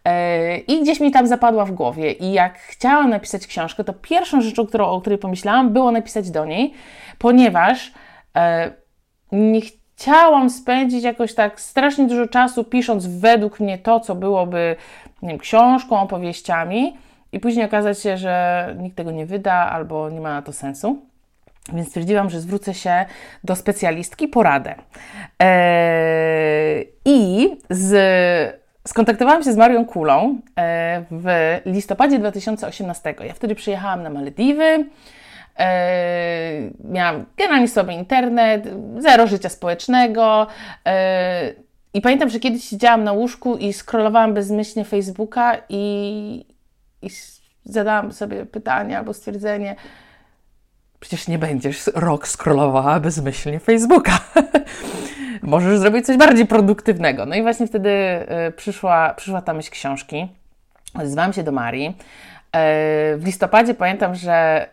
E, 0.05 0.57
I 0.57 0.81
gdzieś 0.81 0.99
mi 0.99 1.11
tam 1.11 1.27
zapadła 1.27 1.65
w 1.65 1.71
głowie. 1.71 2.11
I 2.11 2.31
jak 2.31 2.59
chciałam 2.59 3.09
napisać 3.09 3.47
książkę, 3.47 3.83
to 3.83 3.93
pierwszą 3.93 4.41
rzeczą, 4.41 4.67
którą, 4.67 4.85
o 4.87 5.01
której 5.01 5.19
pomyślałam, 5.19 5.73
było 5.73 5.91
napisać 5.91 6.31
do 6.31 6.45
niej, 6.45 6.73
ponieważ 7.17 7.91
e, 8.35 8.71
nie 9.31 9.61
chciałam 9.61 10.49
spędzić 10.49 11.03
jakoś 11.03 11.35
tak 11.35 11.61
strasznie 11.61 12.07
dużo 12.07 12.27
czasu 12.27 12.63
pisząc 12.63 13.07
według 13.07 13.59
mnie 13.59 13.77
to, 13.77 13.99
co 13.99 14.15
byłoby 14.15 14.75
nie 15.21 15.29
wiem, 15.29 15.37
książką, 15.37 15.99
opowieściami, 15.99 16.97
i 17.31 17.39
później 17.39 17.65
okazać 17.65 17.99
się, 18.01 18.17
że 18.17 18.75
nikt 18.79 18.97
tego 18.97 19.11
nie 19.11 19.25
wyda 19.25 19.53
albo 19.53 20.09
nie 20.09 20.21
ma 20.21 20.29
na 20.29 20.41
to 20.41 20.53
sensu. 20.53 21.05
Więc 21.73 21.87
stwierdziłam, 21.87 22.29
że 22.29 22.41
zwrócę 22.41 22.73
się 22.73 23.05
do 23.43 23.55
specjalistki 23.55 24.27
poradę. 24.27 24.75
Eee, 25.39 26.87
I 27.05 27.49
z 27.69 28.60
Skontaktowałam 28.87 29.43
się 29.43 29.53
z 29.53 29.57
Marią 29.57 29.85
Kulą 29.85 30.39
e, 30.59 31.05
w 31.11 31.57
listopadzie 31.65 32.19
2018. 32.19 33.15
Ja 33.27 33.33
wtedy 33.33 33.55
przyjechałam 33.55 34.03
na 34.03 34.09
Malediwy. 34.09 34.85
E, 35.59 36.69
miałam 36.83 37.25
generalnie 37.37 37.67
sobie 37.67 37.93
internet, 37.93 38.67
zero 38.97 39.27
życia 39.27 39.49
społecznego. 39.49 40.47
E, 40.85 41.53
I 41.93 42.01
pamiętam, 42.01 42.29
że 42.29 42.39
kiedyś 42.39 42.63
siedziałam 42.63 43.03
na 43.03 43.11
łóżku 43.11 43.57
i 43.57 43.73
scrollowałam 43.73 44.33
bezmyślnie 44.33 44.85
Facebooka 44.85 45.57
i, 45.69 46.45
i 47.01 47.09
zadałam 47.65 48.11
sobie 48.11 48.45
pytanie 48.45 48.97
albo 48.97 49.13
stwierdzenie, 49.13 49.75
przecież 50.99 51.27
nie 51.27 51.39
będziesz 51.39 51.87
rok 51.95 52.27
scrollowała 52.27 52.99
bezmyślnie 52.99 53.59
Facebooka. 53.59 54.19
możesz 55.41 55.79
zrobić 55.79 56.05
coś 56.05 56.17
bardziej 56.17 56.45
produktywnego. 56.45 57.25
No 57.25 57.35
i 57.35 57.41
właśnie 57.41 57.67
wtedy 57.67 57.89
y, 57.89 58.51
przyszła, 58.51 59.13
przyszła 59.13 59.41
ta 59.41 59.53
myśl 59.53 59.71
książki. 59.71 60.27
Odezwałam 60.93 61.33
się 61.33 61.43
do 61.43 61.51
Marii. 61.51 61.87
Y, 61.87 61.93
w 63.17 63.21
listopadzie 63.25 63.73
pamiętam, 63.73 64.15
że 64.15 64.67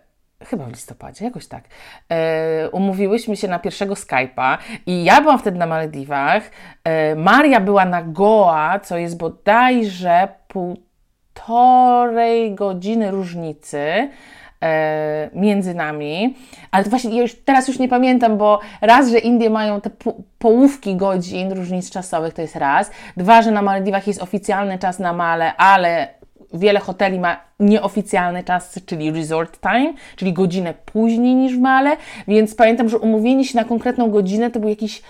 chyba 0.44 0.64
w 0.64 0.68
listopadzie, 0.68 1.24
jakoś 1.24 1.46
tak, 1.46 1.64
e, 2.08 2.70
umówiłyśmy 2.70 3.36
się 3.36 3.48
na 3.48 3.58
pierwszego 3.58 3.94
Skype'a 3.94 4.58
i 4.86 5.04
ja 5.04 5.20
byłam 5.20 5.38
wtedy 5.38 5.58
na 5.58 5.66
Malediwach, 5.66 6.42
Maria 7.16 7.60
była 7.60 7.84
na 7.84 8.02
Goa, 8.02 8.80
co 8.80 8.98
jest 8.98 9.16
bodajże 9.16 10.28
półtorej 10.48 12.54
godziny 12.54 13.10
różnicy, 13.10 14.08
E, 14.62 15.30
między 15.34 15.74
nami, 15.74 16.36
ale 16.70 16.84
to 16.84 16.90
właśnie 16.90 17.16
ja 17.16 17.22
już, 17.22 17.34
teraz 17.34 17.68
już 17.68 17.78
nie 17.78 17.88
pamiętam, 17.88 18.38
bo 18.38 18.60
raz, 18.80 19.10
że 19.10 19.18
Indie 19.18 19.50
mają 19.50 19.80
te 19.80 19.90
połówki 20.38 20.96
godzin 20.96 21.52
różnic 21.52 21.90
czasowych, 21.90 22.34
to 22.34 22.42
jest 22.42 22.56
raz. 22.56 22.90
Dwa, 23.16 23.42
że 23.42 23.50
na 23.50 23.62
Malediwach 23.62 24.06
jest 24.06 24.22
oficjalny 24.22 24.78
czas 24.78 24.98
na 24.98 25.12
Male, 25.12 25.56
ale 25.56 26.08
wiele 26.54 26.80
hoteli 26.80 27.20
ma 27.20 27.40
nieoficjalny 27.60 28.44
czas, 28.44 28.80
czyli 28.86 29.12
resort 29.12 29.60
time, 29.60 29.92
czyli 30.16 30.32
godzinę 30.32 30.74
później 30.84 31.34
niż 31.34 31.56
w 31.56 31.60
Male, 31.60 31.96
więc 32.28 32.54
pamiętam, 32.54 32.88
że 32.88 32.98
umówienie 32.98 33.44
się 33.44 33.56
na 33.56 33.64
konkretną 33.64 34.10
godzinę 34.10 34.50
to 34.50 34.60
był 34.60 34.68
jakiś 34.68 35.02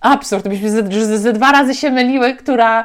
absurd, 0.00 0.48
byśmy 0.48 0.70
ze, 0.70 1.06
ze, 1.06 1.18
ze 1.18 1.32
dwa 1.32 1.52
razy 1.52 1.74
się 1.74 1.90
myliły, 1.90 2.34
która, 2.34 2.84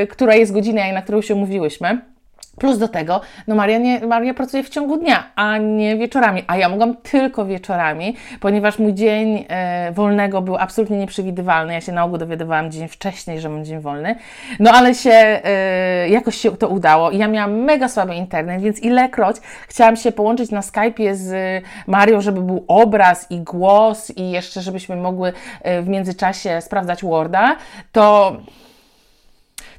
yy, 0.00 0.06
która 0.06 0.34
jest 0.34 0.52
godzina, 0.52 0.92
na 0.92 1.02
którą 1.02 1.22
się 1.22 1.34
umówiłyśmy. 1.34 2.15
Plus 2.58 2.78
do 2.78 2.88
tego, 2.88 3.20
no 3.46 3.54
Maria, 3.54 3.78
nie, 3.78 4.06
Maria 4.06 4.34
pracuje 4.34 4.62
w 4.62 4.68
ciągu 4.68 4.96
dnia, 4.96 5.30
a 5.36 5.58
nie 5.58 5.96
wieczorami, 5.96 6.42
a 6.46 6.56
ja 6.56 6.68
mogłam 6.68 6.96
tylko 6.96 7.46
wieczorami, 7.46 8.16
ponieważ 8.40 8.78
mój 8.78 8.94
dzień 8.94 9.44
e, 9.48 9.92
wolnego 9.92 10.42
był 10.42 10.56
absolutnie 10.56 10.98
nieprzewidywalny. 10.98 11.72
Ja 11.72 11.80
się 11.80 11.92
na 11.92 12.04
ogół 12.04 12.18
dowiadywałam 12.18 12.70
dzień 12.70 12.88
wcześniej, 12.88 13.40
że 13.40 13.48
mam 13.48 13.64
dzień 13.64 13.80
wolny. 13.80 14.16
No 14.60 14.70
ale 14.70 14.94
się 14.94 15.10
e, 15.10 16.08
jakoś 16.08 16.36
się 16.36 16.56
to 16.56 16.68
udało 16.68 17.10
ja 17.10 17.28
miałam 17.28 17.54
mega 17.54 17.88
słaby 17.88 18.14
internet, 18.14 18.62
więc 18.62 18.82
ilekroć 18.82 19.36
chciałam 19.68 19.96
się 19.96 20.12
połączyć 20.12 20.50
na 20.50 20.60
Skype'ie 20.60 21.14
z 21.14 21.62
Marią, 21.86 22.20
żeby 22.20 22.42
był 22.42 22.64
obraz 22.68 23.30
i 23.30 23.40
głos 23.40 24.12
i 24.16 24.30
jeszcze 24.30 24.62
żebyśmy 24.62 24.96
mogły 24.96 25.32
e, 25.62 25.82
w 25.82 25.88
międzyczasie 25.88 26.60
sprawdzać 26.60 27.02
Worda, 27.02 27.56
to 27.92 28.36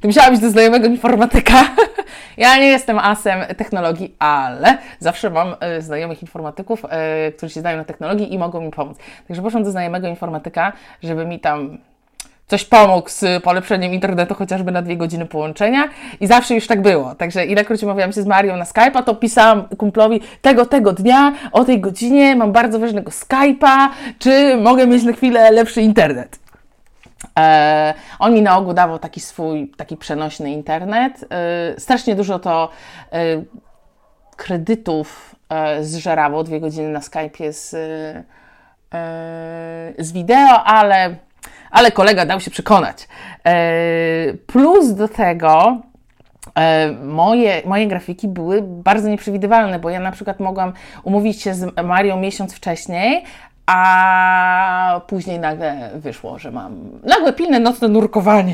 to 0.02 0.08
musiała 0.08 0.32
być 0.32 0.40
do 0.40 0.50
znajomego 0.50 0.88
informatyka. 0.88 1.64
ja 2.38 2.58
nie 2.58 2.68
jestem 2.68 3.00
asem 3.00 3.40
technologii, 3.58 4.16
ale 4.20 4.78
zawsze 5.00 5.30
mam 5.30 5.56
e, 5.60 5.82
znajomych 5.82 6.22
informatyków, 6.22 6.86
e, 6.90 7.32
którzy 7.32 7.54
się 7.54 7.60
znają 7.60 7.78
na 7.78 7.86
technologii 7.86 8.34
i 8.34 8.38
mogą 8.38 8.62
mi 8.62 8.72
pomóc. 8.72 8.98
Także 9.28 9.42
poszłam 9.42 9.64
do 9.64 9.72
znajomego 9.72 10.08
informatyka, 10.08 10.74
żeby 11.04 11.26
mi 11.26 11.40
tam 11.40 11.78
coś 12.48 12.66
pomógł 12.66 13.10
z 13.10 13.44
polepszeniem 13.44 13.94
internetu 13.94 14.36
chociażby 14.36 14.72
na 14.72 14.82
dwie 14.82 14.98
godziny 14.98 15.26
połączenia 15.26 15.90
i 16.20 16.28
zawsze 16.28 16.56
już 16.56 16.68
tak 16.68 16.82
było. 16.82 17.16
Także 17.16 17.46
ilekroć 17.46 17.84
umawiałam 17.84 18.14
się 18.14 18.22
z 18.22 18.26
Marią 18.26 18.58
na 18.58 18.66
Skype'a, 18.66 19.04
to 19.04 19.16
pisałam 19.16 19.64
kumplowi 19.78 20.22
tego, 20.42 20.66
tego 20.66 20.94
dnia, 20.94 21.34
o 21.52 21.66
tej 21.66 21.80
godzinie 21.80 22.36
mam 22.36 22.52
bardzo 22.52 22.80
ważnego 22.80 23.12
Skype'a, 23.12 23.90
czy 24.20 24.58
mogę 24.58 24.88
mieć 24.88 25.04
na 25.04 25.14
chwilę 25.14 25.52
lepszy 25.52 25.82
internet. 25.82 26.47
E, 27.38 27.94
on 28.20 28.34
mi 28.34 28.42
na 28.42 28.58
ogół 28.58 28.74
dawał 28.74 29.00
taki 29.00 29.20
swój, 29.20 29.72
taki 29.78 29.98
przenośny 29.98 30.52
internet. 30.52 31.26
E, 31.30 31.80
strasznie 31.80 32.16
dużo 32.16 32.40
to 32.40 32.70
e, 33.12 33.18
kredytów 34.36 35.36
zżerało, 35.82 36.44
dwie 36.44 36.60
godziny 36.60 36.90
na 36.90 37.00
Skype'ie 37.00 37.52
z, 37.52 37.70
z 39.98 40.12
wideo, 40.12 40.64
ale 40.64 41.16
ale 41.72 41.92
kolega 41.92 42.26
dał 42.26 42.40
się 42.40 42.52
przekonać. 42.52 43.08
Plus 44.48 44.94
do 44.94 45.08
tego 45.08 45.82
moje, 47.04 47.62
moje 47.66 47.88
grafiki 47.88 48.28
były 48.28 48.62
bardzo 48.62 49.10
nieprzewidywalne, 49.10 49.80
bo 49.80 49.90
ja 49.90 50.00
na 50.00 50.12
przykład 50.12 50.40
mogłam 50.40 50.74
umówić 51.04 51.42
się 51.42 51.54
z 51.54 51.84
Marią 51.84 52.18
miesiąc 52.18 52.54
wcześniej, 52.54 53.24
a 53.68 55.02
później 55.08 55.40
nagle 55.40 55.90
wyszło, 55.96 56.40
że 56.40 56.52
mam 56.52 56.76
nagłe 57.04 57.34
pilne 57.34 57.60
nocne 57.60 57.88
nurkowanie. 57.88 58.54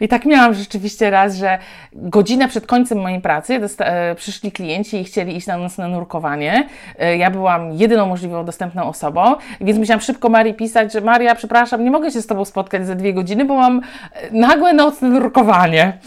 I 0.00 0.08
tak 0.08 0.24
miałam 0.24 0.54
rzeczywiście 0.54 1.10
raz, 1.10 1.36
że 1.36 1.58
godzinę 1.92 2.48
przed 2.48 2.66
końcem 2.66 2.98
mojej 2.98 3.20
pracy 3.20 3.60
e, 3.78 4.14
przyszli 4.14 4.52
klienci 4.52 5.00
i 5.00 5.04
chcieli 5.04 5.36
iść 5.36 5.46
na 5.46 5.56
nocne 5.56 5.88
nurkowanie. 5.88 6.68
E, 6.98 7.16
ja 7.16 7.30
byłam 7.30 7.72
jedyną 7.72 8.06
możliwą 8.06 8.44
dostępną 8.44 8.84
osobą, 8.84 9.34
więc 9.60 9.78
musiałam 9.78 10.00
szybko 10.00 10.28
Marii 10.28 10.54
pisać, 10.54 10.92
że 10.92 11.00
Maria, 11.00 11.34
przepraszam, 11.34 11.84
nie 11.84 11.90
mogę 11.90 12.10
się 12.10 12.22
z 12.22 12.26
Tobą 12.26 12.44
spotkać 12.44 12.86
za 12.86 12.94
dwie 12.94 13.14
godziny, 13.14 13.44
bo 13.44 13.54
mam 13.54 13.80
e, 14.12 14.30
nagłe 14.30 14.72
nocne 14.72 15.08
nurkowanie. 15.08 15.98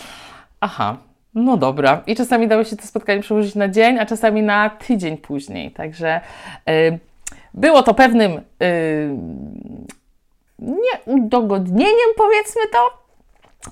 Aha, 0.62 0.98
no 1.36 1.58
dobra. 1.58 2.02
I 2.08 2.16
czasami 2.16 2.48
dało 2.48 2.64
się 2.64 2.76
to 2.76 2.88
spotkanie 2.88 3.22
przełożyć 3.22 3.56
na 3.56 3.68
dzień, 3.68 4.00
a 4.00 4.06
czasami 4.06 4.44
na 4.44 4.70
tydzień 4.70 5.18
później. 5.18 5.72
Także 5.72 6.22
było 7.58 7.84
to 7.84 7.94
pewnym 7.94 8.32
yy, 8.32 9.18
nieudogodnieniem, 11.08 12.10
powiedzmy 12.18 12.62
to. 12.72 13.08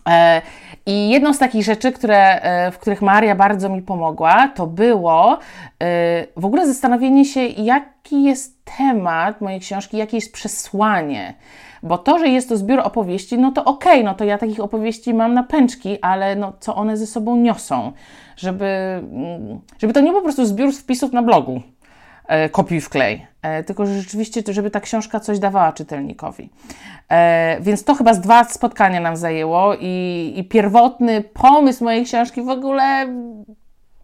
E, 0.10 0.42
I 0.86 1.10
jedną 1.10 1.34
z 1.34 1.38
takich 1.38 1.63
rzeczy, 1.63 1.92
które, 1.92 2.42
e, 2.42 2.72
w 2.72 2.80
których 2.80 3.01
Maria 3.01 3.36
bardzo 3.36 3.70
mi 3.70 3.82
pomogła, 3.82 4.48
to 4.56 4.68
było 4.68 5.34
e, 5.34 5.38
w 6.38 6.46
ogóle 6.46 6.68
zastanowienie 6.68 7.25
się, 7.25 7.46
jaki 7.46 8.24
jest 8.24 8.65
temat 8.77 9.42
mojej 9.42 9.60
książki, 9.60 9.98
jakie 9.98 10.18
jest 10.18 10.34
przesłanie. 10.34 11.34
Bo 11.84 11.98
to, 11.98 12.20
że 12.20 12.27
jest 12.27 12.50
to 12.50 12.58
zbiór 12.58 12.80
opowieści, 12.80 13.38
no 13.38 13.51
to 13.51 13.65
okej, 13.65 13.94
okay, 13.94 14.04
no 14.04 14.13
to 14.13 14.25
ja 14.25 14.38
takich 14.38 14.60
opowieści 14.60 15.13
mam 15.13 15.34
na 15.34 15.44
pęczki, 15.44 16.01
ale 16.01 16.36
no, 16.36 16.54
co 16.60 16.75
one 16.75 16.98
ze 16.98 17.08
sobą 17.08 17.36
niosą? 17.36 17.92
Żeby, 18.38 18.65
mm, 18.65 19.60
żeby 19.80 19.94
to 19.94 20.01
nie 20.01 20.12
po 20.12 20.22
prostu 20.22 20.46
zbiór 20.46 20.74
wpisów 20.74 21.13
na 21.13 21.24
blogu, 21.24 21.62
kopiuj 22.51 22.82
w 22.82 22.89
klej, 22.89 23.27
e, 23.41 23.63
tylko 23.63 23.86
że 23.86 23.94
rzeczywiście, 23.94 24.44
żeby 24.50 24.72
ta 24.72 24.79
książka 24.79 25.20
coś 25.20 25.39
dawała 25.39 25.72
czytelnikowi. 25.72 26.50
E, 27.10 27.58
więc 27.62 27.84
to 27.84 27.96
chyba 27.96 28.13
z 28.13 28.22
dwa 28.22 28.44
spotkania 28.44 29.00
nam 29.00 29.17
zajęło 29.17 29.74
i, 29.79 30.34
i 30.36 30.44
pierwotny 30.44 31.22
pomysł 31.22 31.84
mojej 31.84 32.05
książki 32.05 32.41
w 32.41 32.50
ogóle 32.50 33.08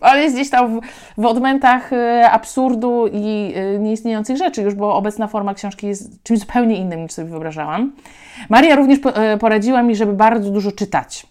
ale 0.01 0.21
jest 0.21 0.35
gdzieś 0.35 0.49
tam 0.49 0.79
w, 0.79 0.83
w 1.17 1.25
odmętach 1.25 1.91
absurdu 2.31 3.07
i 3.13 3.53
nieistniejących 3.79 4.37
rzeczy 4.37 4.61
już, 4.61 4.75
bo 4.75 4.95
obecna 4.95 5.27
forma 5.27 5.53
książki 5.53 5.87
jest 5.87 6.23
czymś 6.23 6.39
zupełnie 6.39 6.75
innym 6.75 7.03
niż 7.03 7.11
sobie 7.11 7.27
wyobrażałam. 7.27 7.91
Maria 8.49 8.75
również 8.75 8.99
po, 8.99 9.13
poradziła 9.39 9.83
mi, 9.83 9.95
żeby 9.95 10.13
bardzo 10.13 10.51
dużo 10.51 10.71
czytać. 10.71 11.27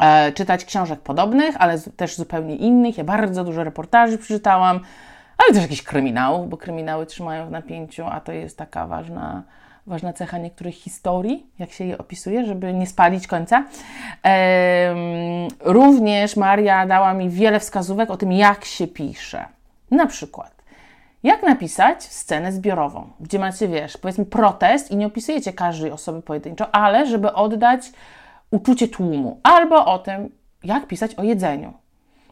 E, 0.00 0.32
czytać 0.32 0.64
książek 0.64 1.00
podobnych, 1.00 1.56
ale 1.58 1.78
też 1.78 2.16
zupełnie 2.16 2.56
innych. 2.56 2.98
Ja 2.98 3.04
bardzo 3.04 3.44
dużo 3.44 3.64
reportaży 3.64 4.18
przeczytałam, 4.18 4.80
ale 5.38 5.54
też 5.54 5.62
jakichś 5.62 5.82
kryminałów, 5.82 6.48
bo 6.48 6.56
kryminały 6.56 7.06
trzymają 7.06 7.46
w 7.46 7.50
napięciu, 7.50 8.06
a 8.06 8.20
to 8.20 8.32
jest 8.32 8.58
taka 8.58 8.86
ważna 8.86 9.42
ważna 9.86 10.12
cecha 10.12 10.38
niektórych 10.38 10.74
historii, 10.74 11.46
jak 11.58 11.72
się 11.72 11.84
je 11.84 11.98
opisuje, 11.98 12.46
żeby 12.46 12.74
nie 12.74 12.86
spalić 12.86 13.26
końca. 13.26 13.64
Również 15.60 16.36
Maria 16.36 16.86
dała 16.86 17.14
mi 17.14 17.30
wiele 17.30 17.60
wskazówek 17.60 18.10
o 18.10 18.16
tym, 18.16 18.32
jak 18.32 18.64
się 18.64 18.86
pisze. 18.86 19.44
Na 19.90 20.06
przykład, 20.06 20.62
jak 21.22 21.42
napisać 21.42 22.02
scenę 22.04 22.52
zbiorową, 22.52 23.10
gdzie 23.20 23.38
macie, 23.38 23.68
wiesz, 23.68 23.96
powiedzmy 23.96 24.24
protest 24.24 24.90
i 24.90 24.96
nie 24.96 25.06
opisujecie 25.06 25.52
każdej 25.52 25.90
osoby 25.90 26.22
pojedynczo, 26.22 26.74
ale 26.74 27.06
żeby 27.06 27.32
oddać 27.32 27.92
uczucie 28.50 28.88
tłumu. 28.88 29.40
Albo 29.42 29.86
o 29.86 29.98
tym, 29.98 30.30
jak 30.64 30.86
pisać 30.86 31.14
o 31.14 31.22
jedzeniu, 31.22 31.72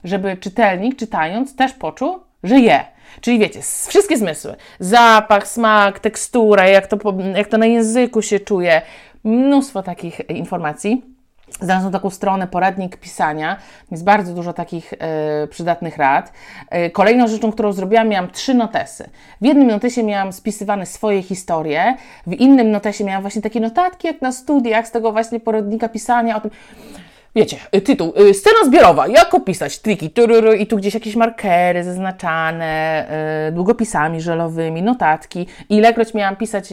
żeby 0.04 0.37
czytelnik 0.37 0.96
czytając 0.96 1.56
też 1.56 1.73
poczuł, 1.73 2.18
że 2.42 2.58
je. 2.58 2.93
Czyli 3.20 3.38
wiecie, 3.38 3.61
wszystkie 3.88 4.18
zmysły, 4.18 4.56
zapach, 4.80 5.49
smak, 5.49 5.99
tekstura, 5.99 6.68
jak 6.68 6.87
to, 6.87 6.99
jak 7.34 7.49
to 7.49 7.58
na 7.58 7.66
języku 7.66 8.23
się 8.23 8.40
czuje, 8.40 8.82
mnóstwo 9.25 9.82
takich 9.82 10.30
informacji. 10.30 11.14
Znalazłam 11.61 11.92
taką 11.92 12.11
stronę 12.11 12.46
poradnik 12.46 12.96
pisania, 12.96 13.56
jest 13.90 14.04
bardzo 14.04 14.34
dużo 14.34 14.52
takich 14.52 14.92
y, 14.92 14.96
przydatnych 15.49 15.96
rad. 15.96 16.32
Y, 16.87 16.90
kolejną 16.90 17.28
rzeczą, 17.28 17.52
którą 17.52 17.73
zrobiłam, 17.73 18.08
miałam 18.08 18.30
trzy 18.30 18.54
notesy. 18.54 19.11
W 19.40 19.44
jednym 19.44 19.66
notesie 19.66 20.02
miałam 20.02 20.32
spisywane 20.32 20.87
swoje 20.87 21.23
historie, 21.23 21.96
w 22.26 22.32
innym 22.32 22.70
notesie 22.70 23.04
miałam 23.04 23.23
właśnie 23.23 23.42
takie 23.42 23.61
notatki 23.61 24.06
jak 24.06 24.23
na 24.23 24.32
studiach 24.32 24.88
z 24.88 24.90
tego 24.90 25.12
właśnie 25.12 25.40
poradnika 25.40 25.88
pisania 25.88 26.37
o 26.37 26.40
tym, 26.40 26.50
wiecie, 27.36 27.56
y, 27.76 27.80
tytuł, 27.80 28.12
y, 28.20 28.34
scena 28.34 28.64
zbiorowa, 28.66 29.08
jak 29.08 29.34
opisać, 29.34 29.78
triki, 29.78 30.10
tururu, 30.10 30.52
i 30.52 30.66
tu 30.66 30.76
gdzieś 30.76 30.94
jakieś 30.94 31.16
markery 31.16 31.85
zaznaczane, 31.85 33.06
y, 33.48 33.52
długopisami 33.52 34.20
żelowymi, 34.20 34.82
notatki. 34.82 35.46
Ilekroć 35.68 36.14
miałam 36.14 36.37
pisać 36.37 36.72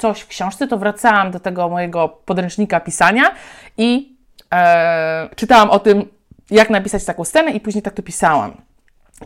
coś 0.00 0.20
w 0.20 0.26
książce, 0.26 0.68
to 0.68 0.78
wracałam 0.78 1.30
do 1.30 1.40
tego 1.40 1.68
mojego 1.68 2.08
podręcznika 2.08 2.80
pisania 2.80 3.34
i 3.78 4.16
e, 4.54 5.28
czytałam 5.36 5.70
o 5.70 5.78
tym, 5.78 6.04
jak 6.50 6.70
napisać 6.70 7.04
taką 7.04 7.24
scenę 7.24 7.50
i 7.50 7.60
później 7.60 7.82
tak 7.82 7.94
to 7.94 8.02
pisałam. 8.02 8.62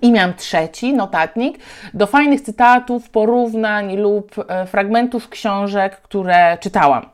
I 0.02 0.12
miałam 0.12 0.34
trzeci 0.34 0.92
notatnik 0.92 1.58
do 1.94 2.06
fajnych 2.06 2.40
cytatów, 2.40 3.10
porównań 3.10 3.96
lub 3.96 4.34
e, 4.48 4.66
fragmentów 4.66 5.28
książek, 5.28 6.00
które 6.00 6.58
czytałam. 6.60 7.06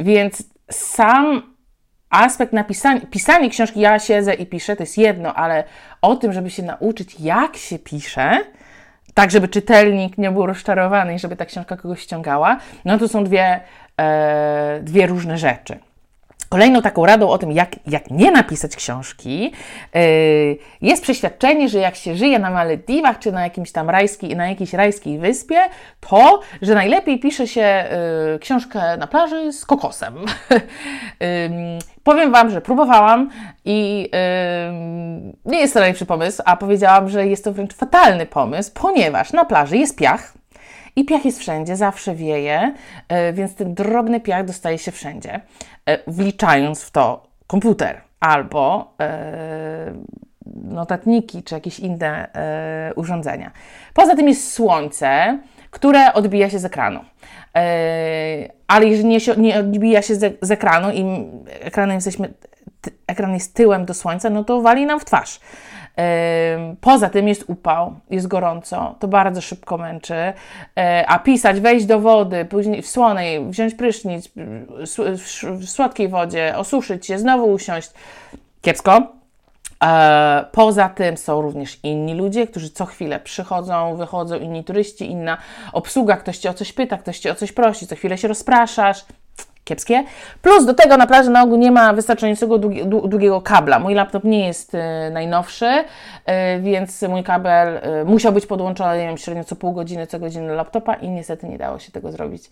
Więc 0.00 0.42
sam 0.70 1.56
aspekt 2.10 2.52
napisania, 2.52 3.00
pisanie 3.10 3.50
książki, 3.50 3.80
ja 3.80 3.98
siedzę 3.98 4.34
i 4.34 4.46
piszę, 4.46 4.76
to 4.76 4.82
jest 4.82 4.98
jedno, 4.98 5.34
ale 5.34 5.64
o 6.02 6.16
tym, 6.16 6.32
żeby 6.32 6.50
się 6.50 6.62
nauczyć, 6.62 7.20
jak 7.20 7.56
się 7.56 7.78
pisze, 7.78 8.40
tak 9.14 9.30
żeby 9.30 9.48
czytelnik 9.48 10.18
nie 10.18 10.30
był 10.30 10.46
rozczarowany 10.46 11.14
i 11.14 11.18
żeby 11.18 11.36
ta 11.36 11.44
książka 11.44 11.76
kogoś 11.76 12.00
ściągała, 12.00 12.56
no 12.84 12.98
to 12.98 13.08
są 13.08 13.24
dwie, 13.24 13.60
e, 14.00 14.80
dwie 14.82 15.06
różne 15.06 15.38
rzeczy. 15.38 15.78
Kolejną 16.48 16.82
taką 16.82 17.06
radą 17.06 17.28
o 17.28 17.38
tym, 17.38 17.52
jak, 17.52 17.76
jak 17.86 18.10
nie 18.10 18.30
napisać 18.30 18.76
książki, 18.76 19.52
yy, 19.94 20.58
jest 20.82 21.02
przeświadczenie, 21.02 21.68
że 21.68 21.78
jak 21.78 21.96
się 21.96 22.16
żyje 22.16 22.38
na 22.38 22.50
Malediwach 22.50 23.18
czy 23.18 23.32
na, 23.32 23.42
jakimś 23.42 23.72
tam 23.72 23.90
rajski, 23.90 24.36
na 24.36 24.48
jakiejś 24.48 24.72
rajskiej 24.72 25.18
wyspie, 25.18 25.56
to, 26.00 26.40
że 26.62 26.74
najlepiej 26.74 27.20
pisze 27.20 27.46
się 27.46 27.84
yy, 28.32 28.38
książkę 28.38 28.96
na 28.96 29.06
plaży 29.06 29.52
z 29.52 29.64
kokosem. 29.64 30.14
yy, 30.50 30.58
powiem 32.04 32.32
Wam, 32.32 32.50
że 32.50 32.60
próbowałam 32.60 33.30
i 33.64 34.10
nie 35.44 35.60
jest 35.60 35.74
to 35.74 35.80
najlepszy 35.80 36.06
pomysł, 36.06 36.42
a 36.44 36.56
powiedziałam, 36.56 37.08
że 37.08 37.26
jest 37.26 37.44
to 37.44 37.52
wręcz 37.52 37.74
fatalny 37.74 38.26
pomysł, 38.26 38.70
ponieważ 38.74 39.32
na 39.32 39.44
plaży 39.44 39.76
jest 39.76 39.96
piach, 39.98 40.32
i 40.96 41.04
piach 41.04 41.24
jest 41.24 41.38
wszędzie, 41.38 41.76
zawsze 41.76 42.14
wieje, 42.14 42.74
więc 43.32 43.54
ten 43.54 43.74
drobny 43.74 44.20
piach 44.20 44.44
dostaje 44.44 44.78
się 44.78 44.92
wszędzie. 44.92 45.40
E, 45.86 45.98
wliczając 46.06 46.82
w 46.82 46.90
to 46.90 47.26
komputer 47.46 48.00
albo 48.20 48.94
e, 49.00 49.92
notatniki 50.64 51.42
czy 51.42 51.54
jakieś 51.54 51.78
inne 51.80 52.32
e, 52.32 52.94
urządzenia. 52.94 53.50
Poza 53.94 54.16
tym 54.16 54.28
jest 54.28 54.52
słońce, 54.52 55.38
które 55.70 56.12
odbija 56.12 56.50
się 56.50 56.58
z 56.58 56.64
ekranu. 56.64 57.00
Ale 58.68 58.86
jeżeli 58.86 59.18
nie, 59.36 59.58
odbija 59.58 60.02
się 60.02 60.14
z 60.42 60.50
ekranu 60.50 60.90
i 60.90 61.04
ekranem 61.60 61.94
jesteśmy, 61.94 62.34
ekran 63.06 63.34
jest 63.34 63.54
tyłem 63.54 63.84
do 63.84 63.94
słońca, 63.94 64.30
no 64.30 64.44
to 64.44 64.60
wali 64.60 64.86
nam 64.86 65.00
w 65.00 65.04
twarz. 65.04 65.40
Poza 66.80 67.10
tym 67.10 67.28
jest 67.28 67.44
upał, 67.46 67.94
jest 68.10 68.26
gorąco, 68.26 68.94
to 68.98 69.08
bardzo 69.08 69.40
szybko 69.40 69.78
męczy. 69.78 70.14
E, 70.78 71.04
a 71.08 71.18
pisać, 71.18 71.60
wejść 71.60 71.86
do 71.86 72.00
wody, 72.00 72.44
później 72.44 72.82
w 72.82 72.88
słonej, 72.88 73.46
wziąć 73.46 73.74
prysznic, 73.74 74.28
w 75.42 75.68
słodkiej 75.68 76.08
wodzie, 76.08 76.56
osuszyć 76.56 77.06
się, 77.06 77.18
znowu 77.18 77.52
usiąść. 77.52 77.90
Kiepsko. 78.62 79.02
E, 79.84 80.44
poza 80.52 80.88
tym 80.88 81.16
są 81.16 81.42
również 81.42 81.78
inni 81.82 82.14
ludzie, 82.14 82.46
którzy 82.46 82.70
co 82.70 82.86
chwilę 82.86 83.20
przychodzą, 83.20 83.96
wychodzą, 83.96 84.36
inni 84.36 84.64
turyści, 84.64 85.10
inna 85.10 85.38
obsługa, 85.72 86.16
ktoś 86.16 86.38
cię 86.38 86.50
o 86.50 86.54
coś 86.54 86.72
pyta, 86.72 86.98
ktoś 86.98 87.18
cię 87.18 87.32
o 87.32 87.34
coś 87.34 87.52
prosi, 87.52 87.86
co 87.86 87.96
chwilę 87.96 88.18
się 88.18 88.28
rozpraszasz 88.28 89.04
kiepskie. 89.66 90.04
Plus 90.42 90.66
do 90.66 90.74
tego 90.74 90.96
na 90.96 91.06
plaży 91.06 91.30
na 91.30 91.42
ogół 91.42 91.56
nie 91.56 91.70
ma 91.70 91.92
wystarczającego 91.92 92.58
długi, 92.58 92.82
długiego 92.86 93.40
kabla. 93.40 93.78
Mój 93.78 93.94
laptop 93.94 94.24
nie 94.24 94.46
jest 94.46 94.74
y, 94.74 94.78
najnowszy, 95.12 95.66
y, 95.66 95.84
więc 96.60 97.02
mój 97.02 97.22
kabel 97.22 97.76
y, 97.76 98.04
musiał 98.04 98.32
być 98.32 98.46
podłączony, 98.46 98.98
nie 98.98 99.06
wiem, 99.06 99.18
średnio 99.18 99.44
co 99.44 99.56
pół 99.56 99.72
godziny, 99.72 100.06
co 100.06 100.18
godziny 100.18 100.48
do 100.48 100.54
laptopa 100.54 100.94
i 100.94 101.08
niestety 101.08 101.46
nie 101.46 101.58
dało 101.58 101.78
się 101.78 101.92
tego 101.92 102.12
zrobić 102.12 102.50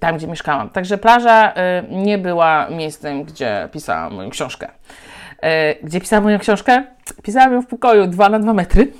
tam, 0.00 0.16
gdzie 0.16 0.26
mieszkałam. 0.26 0.70
Także 0.70 0.98
plaża 0.98 1.52
nie 1.90 2.18
była 2.18 2.68
miejscem, 2.70 3.24
gdzie 3.24 3.68
pisałam 3.72 4.14
moją 4.14 4.30
książkę. 4.30 4.68
E, 5.44 5.74
gdzie 5.82 6.00
pisałam 6.00 6.24
moją 6.24 6.38
książkę. 6.38 6.82
Pisałam 7.22 7.52
ją 7.52 7.62
w 7.62 7.66
pokoju 7.66 8.06
2 8.06 8.28
na 8.28 8.38
2 8.38 8.54
metry. 8.54 8.92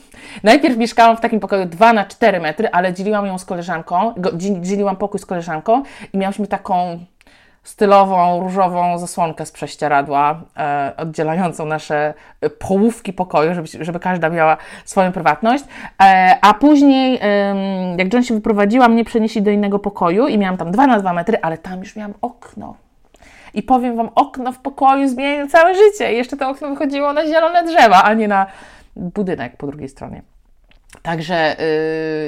Najpierw 0.42 0.76
mieszkałam 0.76 1.16
w 1.16 1.20
takim 1.20 1.40
pokoju 1.40 1.66
2 1.66 1.92
na 1.92 2.04
4 2.04 2.40
metry, 2.40 2.68
ale 2.72 2.92
dzieliłam 2.92 3.26
ją 3.26 3.38
z 3.38 3.44
koleżanką, 3.44 4.14
dzieliłam 4.60 4.96
pokój 4.96 5.20
z 5.20 5.26
koleżanką 5.26 5.82
i 6.12 6.18
miałyśmy 6.18 6.46
taką 6.46 6.98
stylową, 7.64 8.40
różową 8.40 8.98
zasłonkę 8.98 9.46
z 9.46 9.52
prześcieradła, 9.52 10.40
e, 10.56 10.92
oddzielającą 10.96 11.66
nasze 11.66 12.14
połówki 12.58 13.12
pokoju, 13.12 13.54
żeby, 13.54 13.84
żeby 13.84 14.00
każda 14.00 14.30
miała 14.30 14.56
swoją 14.84 15.12
prywatność. 15.12 15.64
E, 16.02 16.38
a 16.42 16.54
później, 16.54 17.18
e, 17.22 17.96
jak 17.98 18.12
John 18.12 18.22
się 18.22 18.34
wyprowadziła, 18.34 18.88
mnie 18.88 19.04
przenieśli 19.04 19.42
do 19.42 19.50
innego 19.50 19.78
pokoju 19.78 20.28
i 20.28 20.38
miałam 20.38 20.56
tam 20.56 20.70
2 20.70 20.86
na 20.86 20.98
2 20.98 21.12
metry, 21.12 21.38
ale 21.42 21.58
tam 21.58 21.80
już 21.80 21.96
miałam 21.96 22.14
okno. 22.22 22.83
I 23.54 23.62
powiem 23.62 23.96
Wam, 23.96 24.10
okno 24.14 24.52
w 24.52 24.58
pokoju 24.58 25.08
zmieniło 25.08 25.48
całe 25.48 25.74
życie. 25.74 26.12
I 26.12 26.16
jeszcze 26.16 26.36
to 26.36 26.48
okno 26.48 26.68
wychodziło 26.68 27.12
na 27.12 27.26
zielone 27.26 27.64
drzewa, 27.64 28.02
a 28.02 28.14
nie 28.14 28.28
na 28.28 28.46
budynek 28.96 29.56
po 29.56 29.66
drugiej 29.66 29.88
stronie. 29.88 30.22
Także 31.02 31.56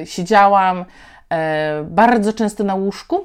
yy, 0.01 0.07
siedziałam 0.07 0.79
yy, 0.79 1.37
bardzo 1.85 2.33
często 2.33 2.65
na 2.65 2.75
łóżku, 2.75 3.25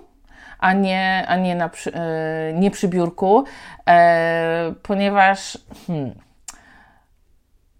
a 0.60 0.74
nie, 0.74 1.26
a 1.28 1.36
nie, 1.36 1.56
na, 1.56 1.70
yy, 1.86 1.92
nie 2.60 2.72
przy 2.72 2.88
biurku, 2.88 3.44
e, 3.88 4.74
ponieważ 4.84 5.58
hmm, 5.88 6.12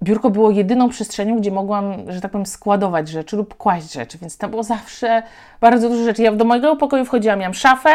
biurko 0.04 0.30
było 0.30 0.52
jedyną 0.52 0.90
przestrzenią, 0.90 1.40
gdzie 1.40 1.52
mogłam, 1.52 1.94
że 2.08 2.22
tak 2.22 2.32
powiem, 2.32 2.46
składować 2.46 3.10
rzeczy 3.10 3.38
lub 3.38 3.56
kłaść 3.58 3.94
rzeczy, 3.94 4.18
więc 4.18 4.38
tam 4.38 4.50
było 4.50 4.64
zawsze 4.64 5.24
bardzo 5.60 5.90
dużo 5.90 6.04
rzeczy. 6.04 6.22
Ja 6.22 6.32
do 6.32 6.46
mojego 6.46 6.76
pokoju 6.76 7.06
wchodziłam, 7.06 7.40
miałam 7.40 7.54
szafę, 7.54 7.90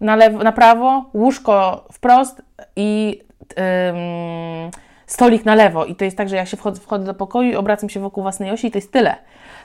na, 0.00 0.16
lewo, 0.16 0.38
na 0.38 0.52
prawo, 0.52 1.04
łóżko 1.14 1.84
wprost 1.92 2.42
i 2.76 3.20
ym, 3.88 4.70
stolik 5.06 5.44
na 5.44 5.54
lewo. 5.54 5.84
I 5.84 5.94
to 5.94 6.04
jest 6.04 6.16
tak, 6.16 6.28
że 6.28 6.36
jak 6.36 6.48
się 6.48 6.56
wchodzę, 6.56 6.80
wchodzę 6.80 7.04
do 7.04 7.14
pokoju 7.14 7.50
i 7.50 7.56
obracam 7.56 7.88
się 7.88 8.00
wokół 8.00 8.22
własnej 8.22 8.50
osi 8.50 8.66
i 8.66 8.70
to 8.70 8.78
jest 8.78 8.92
tyle. 8.92 9.14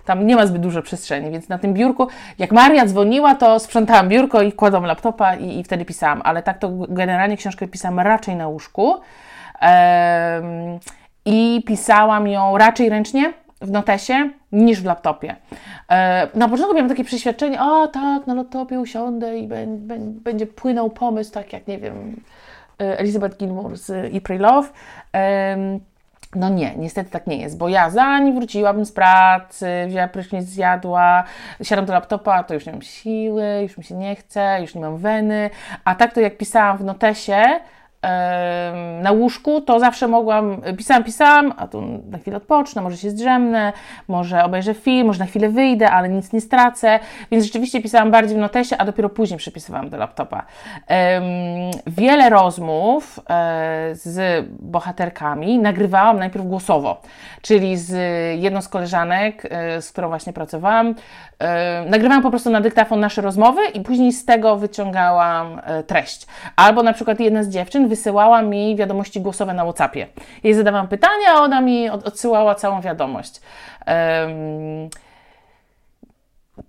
Tam 0.06 0.28
nie 0.28 0.36
ma 0.36 0.46
zbyt 0.48 0.62
dużo 0.62 0.82
przestrzeni, 0.82 1.32
więc 1.32 1.50
na 1.50 1.58
tym 1.58 1.74
biurku, 1.74 2.08
jak 2.40 2.52
Maria 2.52 2.86
dzwoniła, 2.86 3.36
to 3.36 3.60
sprzątałam 3.60 4.10
biurko 4.10 4.42
i 4.42 4.52
kładłam 4.52 4.86
laptopa 4.86 5.36
i, 5.36 5.60
i 5.60 5.64
wtedy 5.64 5.86
pisałam, 5.86 6.22
ale 6.24 6.44
tak 6.44 6.58
to 6.58 6.70
generalnie 6.90 7.38
książkę 7.38 7.68
pisałam 7.68 8.00
raczej 8.00 8.36
na 8.36 8.48
łóżku. 8.48 8.94
Ym, 8.94 10.80
I 11.26 11.64
pisałam 11.68 12.28
ją 12.28 12.58
raczej 12.58 12.90
ręcznie, 12.90 13.34
w 13.66 13.72
notesie 13.72 14.30
niż 14.52 14.82
w 14.82 14.86
laptopie. 14.86 15.36
E, 15.90 16.28
na 16.36 16.50
początku 16.50 16.74
miałam 16.74 16.90
takie 16.90 17.04
przeświadczenie, 17.04 17.60
a 17.60 17.88
tak, 17.88 18.28
na 18.28 18.34
laptopie 18.34 18.80
usiądę 18.80 19.38
i 19.38 19.50
będzie 19.98 20.48
płynął 20.48 20.90
pomysł, 20.90 21.32
tak 21.32 21.54
jak, 21.54 21.68
nie 21.68 21.78
wiem, 21.78 22.22
e, 22.82 23.00
Elizabeth 23.00 23.38
Gilmour 23.38 23.78
z 23.78 23.90
Eat, 23.90 24.40
Love. 24.40 24.70
No 26.36 26.50
nie, 26.50 26.76
niestety 26.78 27.10
tak 27.10 27.28
nie 27.28 27.38
jest, 27.38 27.58
bo 27.58 27.70
ja 27.70 27.90
zanim 27.90 28.36
wróciłabym 28.36 28.86
z 28.86 28.92
pracy, 28.92 29.68
wzięła 29.88 30.08
prysznic, 30.08 30.46
zjadła, 30.46 31.24
siadam 31.64 31.86
do 31.86 31.94
laptopa, 31.94 32.44
to 32.44 32.54
już 32.54 32.66
nie 32.66 32.72
mam 32.72 32.82
siły, 32.82 33.60
już 33.62 33.78
mi 33.78 33.84
się 33.84 33.96
nie 33.96 34.16
chce, 34.16 34.58
już 34.62 34.76
nie 34.76 34.82
mam 34.82 34.98
weny, 34.98 35.50
a 35.86 35.96
tak 35.96 36.14
to 36.14 36.22
jak 36.22 36.38
pisałam 36.38 36.78
w 36.78 36.84
notesie, 36.84 37.44
na 39.02 39.12
łóżku, 39.12 39.62
to 39.62 39.80
zawsze 39.80 40.08
mogłam, 40.08 40.62
pisałam, 40.78 41.04
pisałam, 41.04 41.54
a 41.58 41.68
tu 41.68 41.82
na 42.12 42.18
chwilę 42.18 42.38
odpocznę, 42.38 42.82
może 42.82 42.98
się 42.98 43.10
zdrzemnę, 43.10 43.74
może 44.08 44.44
obejrzę 44.44 44.74
film, 44.74 45.08
może 45.08 45.20
na 45.20 45.26
chwilę 45.26 45.50
wyjdę, 45.50 45.92
ale 45.92 46.10
nic 46.10 46.34
nie 46.34 46.42
stracę, 46.42 47.00
więc 47.32 47.46
rzeczywiście 47.46 47.82
pisałam 47.82 48.12
bardziej 48.12 48.38
w 48.38 48.40
notesie, 48.40 48.78
a 48.78 48.86
dopiero 48.86 49.10
później 49.10 49.38
przepisywałam 49.38 49.90
do 49.90 49.98
laptopa. 49.98 50.46
Wiele 51.88 52.30
rozmów 52.30 53.20
e, 53.30 53.90
z 53.94 54.46
bohaterkami 54.60 55.60
nagrywałam 55.60 56.20
najpierw 56.20 56.46
głosowo, 56.46 57.02
czyli 57.42 57.78
z 57.78 57.92
jedną 58.42 58.62
z 58.62 58.68
koleżanek, 58.68 59.48
e, 59.50 59.82
z 59.82 59.92
którą 59.92 60.08
właśnie 60.08 60.34
pracowałam, 60.34 60.96
e, 61.40 61.86
nagrywałam 61.90 62.24
po 62.24 62.30
prostu 62.30 62.50
na 62.50 62.62
dyktafon 62.62 63.00
nasze 63.00 63.22
rozmowy 63.22 63.62
i 63.74 63.82
później 63.82 64.14
z 64.14 64.26
tego 64.26 64.56
wyciągałam 64.56 65.62
treść. 65.88 66.28
Albo 66.56 66.84
na 66.84 66.94
przykład 66.94 67.20
jedna 67.20 67.44
z 67.44 67.50
dziewczyn 67.50 67.88
wysyłała 67.96 68.42
mi 68.42 68.76
wiadomości 68.76 69.22
głosowe 69.22 69.54
na 69.54 69.64
WhatsAppie. 69.64 70.08
Jej 70.44 70.54
zadawałam 70.54 70.88
pytania, 70.88 71.28
a 71.36 71.40
ona 71.40 71.62
mi 71.62 71.90
odsyłała 71.90 72.56
całą 72.56 72.82
wiadomość. 72.82 73.42
Um, 73.88 74.90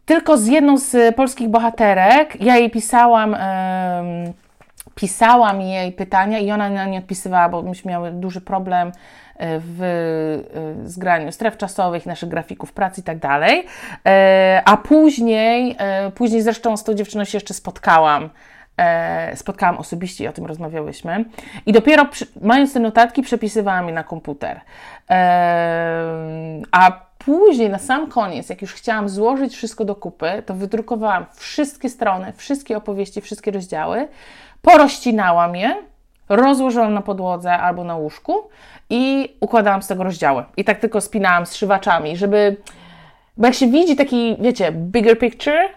tylko 0.05 0.37
z 0.37 0.47
jedną 0.47 0.79
z 0.79 1.15
polskich 1.17 1.49
bohaterek 1.49 2.41
ja 2.41 2.57
jej 2.57 2.71
pisałam. 2.71 3.33
Um, 3.33 4.33
pisałam 4.95 5.61
jej 5.61 5.93
pytania 5.93 6.39
i 6.39 6.51
ona 6.51 6.71
na 6.71 6.87
nie 6.87 6.99
odpisywała, 6.99 7.49
bo 7.49 7.63
myśmy 7.63 7.91
miały 7.91 8.11
duży 8.11 8.41
problem 8.41 8.93
e, 9.37 9.61
w 9.61 9.83
e, 9.83 10.89
zgraniu 10.89 11.33
stref 11.33 11.57
czasowych, 11.57 12.07
naszych 12.07 12.29
grafików 12.29 12.73
pracy 12.73 13.01
i 13.01 13.05
tak 13.05 13.19
dalej. 13.19 13.67
E, 14.07 14.63
a 14.65 14.77
później, 14.77 15.77
później 16.15 16.43
zresztą 16.43 16.77
z 16.77 16.85
tą 16.85 16.95
dziewczyną 16.95 17.25
się 17.25 17.37
jeszcze 17.37 17.55
spotkałam 17.55 18.31
e, 18.77 19.37
spotkałam 19.37 19.79
osobiście 19.79 20.25
i 20.25 20.29
o 20.29 20.33
tym 20.33 20.47
rozmawiałyśmy. 20.47 21.25
I 21.67 21.73
dopiero 21.73 22.05
przy, 22.05 22.27
mając 22.43 22.73
te 22.73 22.81
notatki, 22.81 23.23
przepisywałam 23.23 23.89
je 23.89 23.95
na 23.95 24.05
komputer. 24.05 24.61
E, 25.11 26.03
a 26.71 27.07
później, 27.19 27.71
na 27.71 27.79
sam 27.79 28.09
koniec, 28.09 28.49
jak 28.49 28.63
już 28.63 28.75
chciałam 28.75 29.09
złożyć 29.09 29.57
wszystko 29.57 29.85
do 29.85 29.95
kupy, 29.95 30.43
to 30.47 30.55
wydrukowałam 30.55 31.27
wszystkie 31.35 31.89
strony, 31.89 32.33
wszystkie 32.37 32.77
opowieści, 32.77 33.21
wszystkie 33.21 33.51
rozdziały, 33.51 34.09
porozcinałam 34.63 35.57
je, 35.57 35.77
rozłożyłam 36.29 36.95
na 36.95 37.03
podłodze 37.03 37.53
albo 37.53 37.85
na 37.85 37.97
łóżku 37.97 38.49
i 38.91 39.35
układałam 39.41 39.83
z 39.83 39.87
tego 39.87 40.05
rozdziały. 40.05 40.45
I 40.57 40.65
tak 40.65 40.79
tylko 40.79 41.01
spinałam 41.01 41.47
szywaczami, 41.47 42.17
żeby. 42.17 42.57
Bo 43.37 43.47
jak 43.47 43.55
się 43.55 43.67
widzi 43.67 43.97
taki, 43.97 44.37
wiecie, 44.41 44.73
bigger 44.73 45.19
picture, 45.19 45.69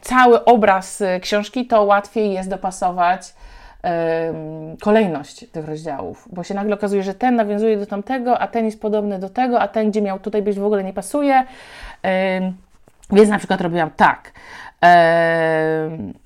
cały 0.00 0.44
obraz 0.44 1.02
książki, 1.20 1.66
to 1.66 1.82
łatwiej 1.82 2.32
jest 2.32 2.50
dopasować 2.50 3.34
kolejność 4.82 5.50
tych 5.50 5.66
rozdziałów, 5.66 6.28
bo 6.32 6.44
się 6.44 6.54
nagle 6.54 6.74
okazuje, 6.74 7.02
że 7.02 7.14
ten 7.14 7.36
nawiązuje 7.36 7.76
do 7.76 7.86
tamtego, 7.86 8.38
a 8.38 8.48
ten 8.48 8.64
jest 8.64 8.80
podobny 8.80 9.18
do 9.18 9.28
tego, 9.28 9.60
a 9.60 9.68
ten, 9.68 9.90
gdzie 9.90 10.02
miał 10.02 10.18
tutaj 10.18 10.42
być, 10.42 10.58
w 10.58 10.64
ogóle 10.64 10.84
nie 10.84 10.92
pasuje. 10.92 11.44
Więc 13.10 13.30
na 13.30 13.38
przykład 13.38 13.60
robiłam 13.60 13.90
tak. 13.96 14.32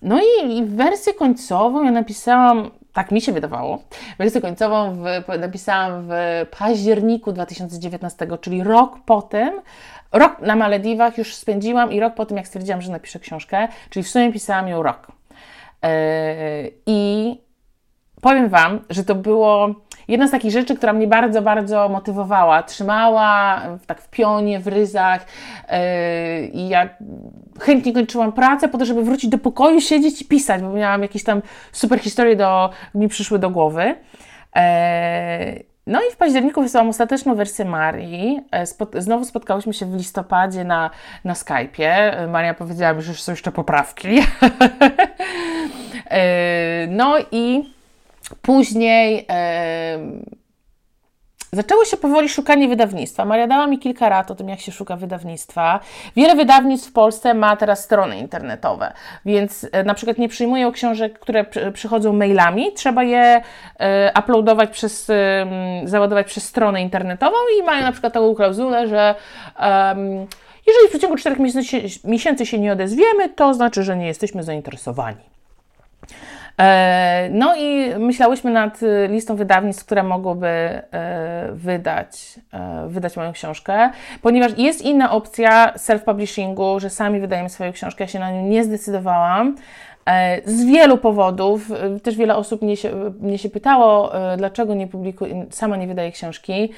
No 0.02 0.20
i 0.46 0.64
wersję 0.64 1.14
końcową 1.14 1.84
ja 1.84 1.90
napisałam, 1.90 2.70
tak 2.92 3.10
mi 3.10 3.20
się 3.20 3.32
wydawało, 3.32 3.82
wersję 4.18 4.40
końcową 4.40 4.94
w, 4.94 5.38
napisałam 5.38 6.04
w 6.08 6.12
październiku 6.58 7.32
2019, 7.32 8.26
czyli 8.40 8.62
rok 8.62 8.98
po 9.06 9.22
tym, 9.22 9.60
Rok 10.12 10.40
na 10.40 10.56
Malediwach 10.56 11.18
już 11.18 11.34
spędziłam 11.34 11.92
i 11.92 12.00
rok 12.00 12.14
po 12.14 12.26
tym, 12.26 12.36
jak 12.36 12.46
stwierdziłam, 12.46 12.82
że 12.82 12.92
napiszę 12.92 13.18
książkę, 13.18 13.68
czyli 13.90 14.02
w 14.02 14.08
sumie 14.08 14.32
pisałam 14.32 14.68
ją 14.68 14.82
rok. 14.82 15.06
Yy, 15.82 15.88
I 16.86 17.40
powiem 18.20 18.48
Wam, 18.48 18.80
że 18.90 19.04
to 19.04 19.14
było 19.14 19.74
jedna 20.08 20.28
z 20.28 20.30
takich 20.30 20.50
rzeczy, 20.50 20.76
która 20.76 20.92
mnie 20.92 21.06
bardzo, 21.06 21.42
bardzo 21.42 21.88
motywowała. 21.88 22.62
Trzymała 22.62 23.62
tak 23.86 24.00
w 24.00 24.10
pionie, 24.10 24.60
w 24.60 24.66
ryzach 24.66 25.26
yy, 25.70 26.46
i 26.46 26.68
ja 26.68 26.88
chętnie 27.60 27.92
kończyłam 27.92 28.32
pracę 28.32 28.68
po 28.68 28.78
to, 28.78 28.84
żeby 28.84 29.02
wrócić 29.02 29.30
do 29.30 29.38
pokoju, 29.38 29.80
siedzieć 29.80 30.22
i 30.22 30.24
pisać, 30.24 30.62
bo 30.62 30.70
miałam 30.70 31.02
jakieś 31.02 31.24
tam 31.24 31.42
super 31.72 32.00
historie, 32.00 32.36
do, 32.36 32.70
mi 32.94 33.08
przyszły 33.08 33.38
do 33.38 33.50
głowy. 33.50 33.94
Yy, 34.56 35.71
no 35.86 36.00
i 36.08 36.12
w 36.12 36.16
październiku 36.16 36.62
wysłałam 36.62 36.88
ostateczną 36.88 37.34
wersję 37.34 37.64
Marii. 37.64 38.40
E, 38.50 38.66
znowu 39.02 39.24
spotkałyśmy 39.24 39.74
się 39.74 39.86
w 39.86 39.96
listopadzie 39.96 40.64
na, 40.64 40.90
na 41.24 41.34
Skype'ie. 41.34 41.86
E, 41.86 42.26
Maria 42.26 42.54
powiedziała 42.54 42.92
mi, 42.92 43.02
że 43.02 43.14
są 43.14 43.32
jeszcze 43.32 43.52
poprawki. 43.52 44.08
E, 46.10 46.86
no 46.86 47.16
i 47.30 47.72
później 48.42 49.26
Zaczęło 51.54 51.84
się 51.84 51.96
powoli 51.96 52.28
szukanie 52.28 52.68
wydawnictwa. 52.68 53.24
Maria 53.24 53.46
dała 53.46 53.66
mi 53.66 53.78
kilka 53.78 54.08
rad 54.08 54.30
o 54.30 54.34
tym, 54.34 54.48
jak 54.48 54.60
się 54.60 54.72
szuka 54.72 54.96
wydawnictwa. 54.96 55.80
Wiele 56.16 56.36
wydawnictw 56.36 56.88
w 56.88 56.92
Polsce 56.92 57.34
ma 57.34 57.56
teraz 57.56 57.84
strony 57.84 58.18
internetowe, 58.18 58.92
więc 59.24 59.66
e, 59.72 59.84
na 59.84 59.94
przykład 59.94 60.18
nie 60.18 60.28
przyjmują 60.28 60.72
książek, 60.72 61.18
które 61.18 61.44
przychodzą 61.72 62.12
mailami, 62.12 62.72
trzeba 62.72 63.02
je 63.02 63.42
e, 63.78 64.12
uploadować 64.18 64.70
przez, 64.70 65.10
załadować 65.84 66.26
przez 66.26 66.44
stronę 66.44 66.82
internetową 66.82 67.36
i 67.58 67.62
mają 67.62 67.82
na 67.82 67.92
przykład 67.92 68.12
taką 68.12 68.34
klauzulę, 68.34 68.88
że 68.88 69.14
um, 69.60 70.26
jeżeli 70.66 70.86
w 70.86 70.90
przeciągu 70.90 71.16
4 71.16 71.42
miesięcy, 71.42 72.00
miesięcy 72.04 72.46
się 72.46 72.58
nie 72.58 72.72
odezwiemy, 72.72 73.28
to 73.28 73.54
znaczy, 73.54 73.82
że 73.82 73.96
nie 73.96 74.06
jesteśmy 74.06 74.42
zainteresowani. 74.42 75.32
E, 76.62 77.28
no 77.30 77.56
i 77.56 77.98
myślałyśmy 77.98 78.50
nad 78.50 78.82
y, 78.82 79.08
listą 79.10 79.36
wydawnictw, 79.36 79.84
które 79.84 80.02
mogłyby 80.02 80.46
e, 80.46 81.48
wydać, 81.52 82.40
e, 82.52 82.88
wydać 82.88 83.16
moją 83.16 83.32
książkę, 83.32 83.90
ponieważ 84.22 84.58
jest 84.58 84.82
inna 84.82 85.10
opcja 85.10 85.72
self-publishingu, 85.76 86.80
że 86.80 86.90
sami 86.90 87.20
wydajemy 87.20 87.48
swoją 87.48 87.72
książkę. 87.72 88.04
Ja 88.04 88.08
się 88.08 88.18
na 88.18 88.32
nią 88.32 88.42
nie 88.48 88.64
zdecydowałam, 88.64 89.56
z 90.44 90.64
wielu 90.64 90.98
powodów. 90.98 91.70
Też 92.02 92.16
wiele 92.16 92.36
osób 92.36 92.62
mnie 92.62 92.76
się, 92.76 93.12
mnie 93.20 93.38
się 93.38 93.48
pytało, 93.48 94.12
dlaczego 94.36 94.74
nie 94.74 94.86
publikuję, 94.86 95.46
sama 95.50 95.76
nie 95.76 95.86
wydaję 95.86 96.12
książki. 96.12 96.70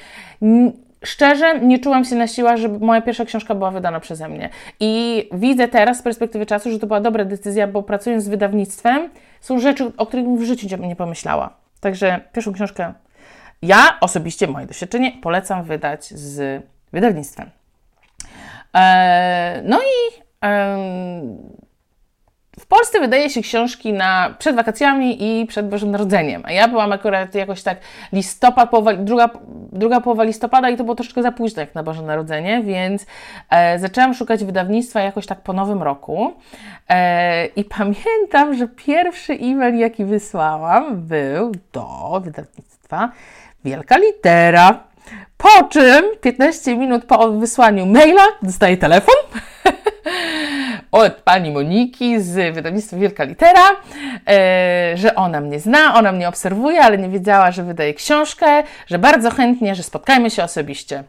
Szczerze, 1.05 1.59
nie 1.59 1.79
czułam 1.79 2.05
się 2.05 2.15
na 2.15 2.27
siłach, 2.27 2.57
żeby 2.57 2.85
moja 2.85 3.01
pierwsza 3.01 3.25
książka 3.25 3.55
była 3.55 3.71
wydana 3.71 3.99
przeze 3.99 4.29
mnie. 4.29 4.49
I 4.79 5.29
widzę 5.33 5.67
teraz 5.67 5.97
z 5.97 6.01
perspektywy 6.01 6.45
czasu, 6.45 6.71
że 6.71 6.79
to 6.79 6.87
była 6.87 6.99
dobra 6.99 7.25
decyzja, 7.25 7.67
bo 7.67 7.83
pracując 7.83 8.23
z 8.23 8.27
wydawnictwem, 8.27 9.09
są 9.41 9.59
rzeczy, 9.59 9.91
o 9.97 10.05
których 10.05 10.25
w 10.27 10.43
życiu 10.43 10.77
nie 10.79 10.95
pomyślała. 10.95 11.53
Także 11.79 12.21
pierwszą 12.33 12.53
książkę 12.53 12.93
ja 13.61 13.97
osobiście, 14.01 14.47
moje 14.47 14.65
doświadczenie, 14.65 15.11
polecam 15.21 15.63
wydać 15.63 16.05
z 16.05 16.63
wydawnictwem. 16.93 17.49
Eee, 18.73 19.61
no 19.63 19.79
i 19.81 20.21
w 22.59 22.65
Polsce 22.65 22.99
wydaje 22.99 23.29
się 23.29 23.41
książki 23.41 23.93
na, 23.93 24.35
przed 24.39 24.55
wakacjami 24.55 25.23
i 25.23 25.45
przed 25.45 25.69
Bożym 25.69 25.91
Narodzeniem, 25.91 26.43
a 26.45 26.51
ja 26.51 26.67
byłam 26.67 26.91
akurat 26.91 27.35
jakoś 27.35 27.63
tak 27.63 27.77
listopad, 28.13 28.69
połowa, 28.69 28.93
druga, 28.93 29.29
druga 29.71 30.01
połowa 30.01 30.23
listopada 30.23 30.69
i 30.69 30.77
to 30.77 30.83
było 30.83 30.95
troszeczkę 30.95 31.23
za 31.23 31.31
późno 31.31 31.61
jak 31.61 31.75
na 31.75 31.83
Boże 31.83 32.01
Narodzenie, 32.01 32.63
więc 32.63 33.05
e, 33.49 33.79
zaczęłam 33.79 34.13
szukać 34.13 34.43
wydawnictwa 34.43 34.99
jakoś 35.01 35.25
tak 35.25 35.41
po 35.41 35.53
nowym 35.53 35.83
roku 35.83 36.33
e, 36.89 37.45
i 37.45 37.63
pamiętam, 37.63 38.53
że 38.57 38.67
pierwszy 38.67 39.33
e-mail 39.33 39.75
jaki 39.75 40.05
wysłałam 40.05 41.01
był 41.01 41.51
do 41.73 42.21
wydawnictwa 42.23 43.11
Wielka 43.65 43.97
Litera, 43.97 44.83
po 45.37 45.63
czym 45.63 46.05
15 46.21 46.77
minut 46.77 47.05
po 47.05 47.31
wysłaniu 47.31 47.85
maila 47.85 48.23
dostaję 48.41 48.77
telefon 48.77 49.15
od 50.95 51.13
pani 51.13 51.51
Moniki 51.51 52.21
z 52.21 52.55
wydawnictwa 52.55 52.97
Wielka 52.97 53.23
Litera, 53.23 53.69
e, 54.27 54.97
że 54.97 55.15
ona 55.15 55.41
mnie 55.41 55.59
zna, 55.59 55.95
ona 55.95 56.11
mnie 56.11 56.29
obserwuje, 56.29 56.81
ale 56.81 56.97
nie 56.97 57.09
wiedziała, 57.09 57.51
że 57.51 57.63
wydaje 57.63 57.93
książkę, 57.93 58.63
że 58.87 58.99
bardzo 58.99 59.31
chętnie, 59.31 59.75
że 59.75 59.83
spotkajmy 59.83 60.29
się 60.29 60.43
osobiście. 60.43 61.03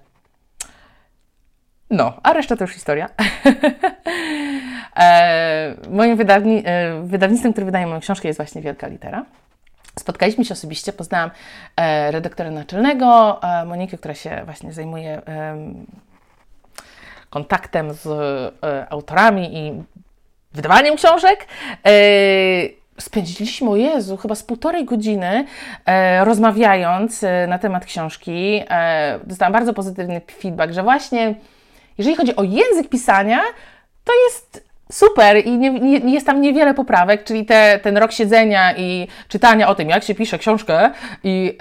No, 1.90 2.12
a 2.22 2.32
reszta 2.32 2.56
to 2.56 2.64
już 2.64 2.72
historia. 2.72 3.08
e, 4.96 5.74
moim 5.90 6.16
wydawni, 6.16 6.62
e, 6.64 7.02
wydawnictwem, 7.02 7.52
które 7.52 7.64
wydaje 7.64 7.86
moją 7.86 8.00
książkę 8.00 8.28
jest 8.28 8.38
właśnie 8.38 8.62
Wielka 8.62 8.88
Litera. 8.88 9.24
Spotkaliśmy 9.98 10.44
się 10.44 10.54
osobiście, 10.54 10.92
poznałam 10.92 11.30
redaktora 12.10 12.50
naczelnego, 12.50 13.40
Monikę, 13.66 13.98
która 13.98 14.14
się 14.14 14.42
właśnie 14.44 14.72
zajmuje 14.72 15.22
kontaktem 17.30 17.92
z 17.92 18.06
e, 18.06 18.86
autorami 18.90 19.56
i 19.56 19.82
wydawaniem 20.52 20.96
książek. 20.96 21.46
E, 21.86 21.90
spędziliśmy, 22.98 23.70
o 23.70 23.76
Jezu, 23.76 24.16
chyba 24.16 24.34
z 24.34 24.42
półtorej 24.42 24.84
godziny 24.84 25.46
e, 25.86 26.24
rozmawiając 26.24 27.24
na 27.48 27.58
temat 27.58 27.84
książki. 27.84 28.62
dostałam 29.24 29.52
bardzo 29.52 29.74
pozytywny 29.74 30.20
feedback, 30.40 30.72
że 30.72 30.82
właśnie 30.82 31.34
jeżeli 31.98 32.16
chodzi 32.16 32.36
o 32.36 32.42
język 32.42 32.88
pisania, 32.88 33.40
to 34.04 34.12
jest 34.28 34.65
super 34.92 35.46
i 35.46 35.58
nie, 35.58 35.70
nie, 35.70 36.14
jest 36.14 36.26
tam 36.26 36.40
niewiele 36.40 36.74
poprawek, 36.74 37.24
czyli 37.24 37.44
te, 37.44 37.80
ten 37.82 37.96
rok 37.96 38.12
siedzenia 38.12 38.76
i 38.76 39.08
czytania 39.28 39.68
o 39.68 39.74
tym, 39.74 39.88
jak 39.88 40.04
się 40.04 40.14
pisze 40.14 40.38
książkę 40.38 40.90
i 41.24 41.56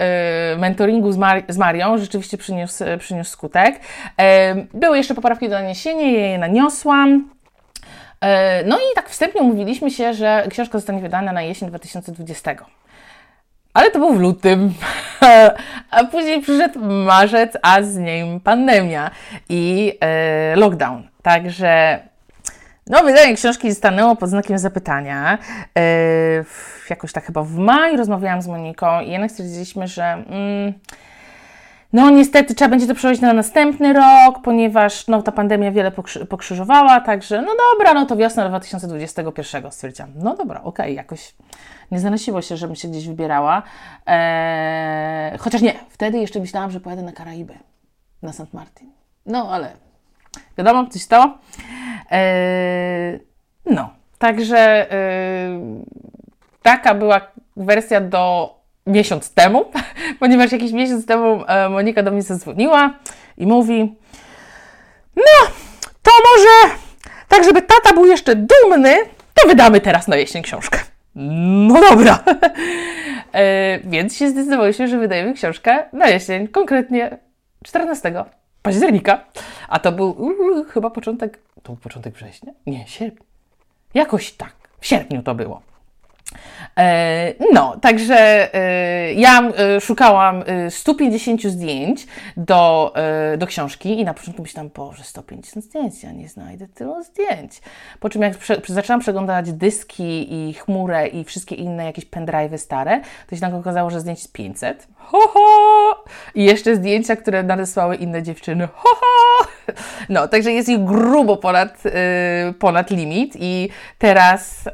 y, 0.54 0.58
mentoringu 0.58 1.12
z, 1.12 1.16
Mar 1.16 1.42
z 1.48 1.58
Marią 1.58 1.98
rzeczywiście 1.98 2.38
przyniósł, 2.38 2.84
przyniósł 2.98 3.30
skutek. 3.30 3.76
Y, 3.76 4.66
były 4.74 4.96
jeszcze 4.96 5.14
poprawki 5.14 5.48
do 5.48 5.54
naniesienia, 5.54 6.10
ja 6.10 6.26
je 6.26 6.38
naniosłam. 6.38 7.30
E, 8.20 8.64
no 8.64 8.76
i 8.76 8.94
tak 8.94 9.08
wstępnie 9.08 9.40
umówiliśmy 9.40 9.90
się, 9.90 10.14
że 10.14 10.46
książka 10.50 10.78
zostanie 10.78 11.00
wydana 11.00 11.32
na 11.32 11.42
jesień 11.42 11.68
2020. 11.68 12.54
Ale 13.74 13.90
to 13.90 13.98
był 13.98 14.14
w 14.14 14.20
lutym, 14.20 14.74
a 15.90 16.04
później 16.04 16.42
przyszedł 16.42 16.80
marzec, 16.84 17.52
a 17.62 17.82
z 17.82 17.96
nim 17.96 18.40
pandemia 18.40 19.10
i 19.48 19.92
lockdown. 20.56 21.08
Także 21.22 22.00
no, 22.86 23.02
wydanie 23.02 23.34
książki 23.34 23.74
stanęło 23.74 24.16
pod 24.16 24.30
znakiem 24.30 24.58
zapytania. 24.58 25.38
Yy, 25.76 25.82
jakoś 26.90 27.12
tak 27.12 27.24
chyba 27.24 27.42
w 27.42 27.54
maju 27.54 27.96
rozmawiałam 27.96 28.42
z 28.42 28.48
Moniką 28.48 29.00
i 29.00 29.10
jednak 29.10 29.30
stwierdziliśmy, 29.30 29.86
że 29.86 30.04
mm, 30.04 30.72
no 31.92 32.10
niestety 32.10 32.54
trzeba 32.54 32.68
będzie 32.68 32.86
to 32.86 32.94
przełożyć 32.94 33.22
na 33.22 33.32
następny 33.32 33.92
rok, 33.92 34.42
ponieważ 34.42 35.08
no, 35.08 35.22
ta 35.22 35.32
pandemia 35.32 35.72
wiele 35.72 35.92
pokrzy 35.92 36.26
pokrzyżowała, 36.26 37.00
także 37.00 37.42
no 37.42 37.52
dobra, 37.72 37.94
no 37.94 38.06
to 38.06 38.16
wiosna 38.16 38.48
2021 38.48 39.72
stwierdziłam. 39.72 40.12
No 40.16 40.36
dobra, 40.36 40.62
okej, 40.62 40.86
okay, 40.86 40.92
jakoś 40.92 41.34
nie 41.90 42.00
zanosiło 42.00 42.42
się, 42.42 42.56
żebym 42.56 42.76
się 42.76 42.88
gdzieś 42.88 43.08
wybierała. 43.08 43.62
Eee, 44.06 45.38
chociaż 45.38 45.62
nie, 45.62 45.74
wtedy 45.88 46.18
jeszcze 46.18 46.40
myślałam, 46.40 46.70
że 46.70 46.80
pojadę 46.80 47.02
na 47.02 47.12
Karaiby, 47.12 47.54
na 48.22 48.32
St. 48.32 48.54
Martin. 48.54 48.90
No 49.26 49.50
ale 49.50 49.85
wiadomo, 50.58 50.86
coś 50.86 51.02
stało. 51.02 51.38
Yy, 52.10 53.20
no, 53.74 53.90
także 54.18 54.86
yy, 54.90 55.84
taka 56.62 56.94
była 56.94 57.20
wersja 57.56 58.00
do 58.00 58.54
miesiąc 58.86 59.34
temu, 59.34 59.64
ponieważ 60.20 60.52
jakiś 60.52 60.72
miesiąc 60.72 61.06
temu 61.06 61.44
e, 61.46 61.68
Monika 61.68 62.02
do 62.02 62.10
mnie 62.10 62.22
zadzwoniła 62.22 62.94
i 63.36 63.46
mówi: 63.46 63.94
No, 65.16 65.46
to 66.02 66.10
może 66.30 66.74
tak, 67.28 67.44
żeby 67.44 67.62
tata 67.62 67.92
był 67.94 68.06
jeszcze 68.06 68.36
dumny, 68.36 68.96
to 69.34 69.48
wydamy 69.48 69.80
teraz 69.80 70.08
na 70.08 70.16
jesień 70.16 70.42
książkę. 70.42 70.78
No 71.14 71.80
dobra. 71.80 72.18
e, 73.32 73.78
więc 73.84 74.16
się 74.16 74.28
zdecydowałyśmy, 74.28 74.88
że 74.88 74.98
wydajemy 74.98 75.34
książkę 75.34 75.84
na 75.92 76.08
jesień, 76.08 76.48
konkretnie 76.48 77.18
14 77.64 78.24
października. 78.66 79.24
A 79.68 79.78
to 79.78 79.92
był 79.92 80.16
chyba 80.68 80.90
początek, 80.90 81.38
to 81.62 81.72
był 81.72 81.76
początek 81.76 82.14
września? 82.14 82.52
Nie, 82.66 82.86
sierpnia. 82.86 83.26
Jakoś 83.94 84.32
tak, 84.32 84.54
w 84.80 84.86
sierpniu 84.86 85.22
to 85.22 85.34
było. 85.34 85.62
E, 86.78 87.34
no, 87.52 87.76
także 87.80 88.54
e, 88.54 89.12
ja 89.14 89.42
e, 89.42 89.80
szukałam 89.80 90.44
150 90.70 91.42
zdjęć 91.42 92.06
do, 92.36 92.94
do 93.38 93.46
książki 93.46 94.00
i 94.00 94.04
na 94.04 94.14
początku 94.14 94.42
myślałam, 94.42 94.70
Boże, 94.74 95.04
150 95.04 95.64
zdjęć, 95.64 96.02
ja 96.02 96.12
nie 96.12 96.28
znajdę 96.28 96.68
tylu 96.68 97.02
zdjęć. 97.02 97.60
Po 98.00 98.08
czym 98.08 98.22
jak 98.22 98.36
prze, 98.36 98.60
zaczęłam 98.66 99.00
przeglądać 99.00 99.52
dyski 99.52 100.34
i 100.34 100.54
chmurę 100.54 101.06
i 101.08 101.24
wszystkie 101.24 101.54
inne 101.54 101.84
jakieś 101.84 102.06
pendrive'y 102.06 102.58
stare, 102.58 103.00
to 103.26 103.36
się 103.36 103.42
nagle 103.42 103.58
okazało, 103.58 103.90
że 103.90 104.00
zdjęć 104.00 104.18
jest 104.18 104.32
500. 104.32 104.88
Ho, 105.06 105.28
ho! 105.28 106.04
I 106.34 106.44
jeszcze 106.44 106.76
zdjęcia, 106.76 107.16
które 107.16 107.42
nadesłały 107.42 107.96
inne 107.96 108.22
dziewczyny. 108.22 108.68
Ho, 108.74 108.88
ho! 109.00 109.46
No, 110.08 110.28
także 110.28 110.52
jest 110.52 110.68
ich 110.68 110.84
grubo 110.84 111.36
ponad, 111.36 111.82
ponad 112.58 112.90
limit 112.90 113.36
i 113.40 113.68
teraz 113.98 114.64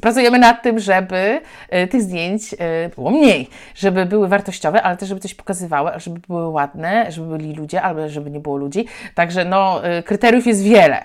pracujemy 0.00 0.38
nad 0.38 0.62
tym, 0.62 0.78
żeby 0.78 1.40
e, 1.70 1.86
tych 1.86 2.02
zdjęć 2.02 2.54
e, 2.54 2.56
było 2.94 3.10
mniej, 3.10 3.48
żeby 3.74 4.06
były 4.06 4.28
wartościowe, 4.28 4.82
ale 4.82 4.96
też 4.96 5.08
żeby 5.08 5.20
coś 5.20 5.34
pokazywały, 5.34 5.90
żeby 5.96 6.20
były 6.28 6.48
ładne, 6.48 7.12
żeby 7.12 7.38
byli 7.38 7.54
ludzie, 7.54 7.82
albo 7.82 8.08
żeby 8.08 8.30
nie 8.30 8.40
było 8.40 8.56
ludzi. 8.56 8.86
Także 9.14 9.44
no, 9.44 9.84
e, 9.84 10.02
kryteriów 10.02 10.46
jest 10.46 10.62
wiele. 10.62 11.04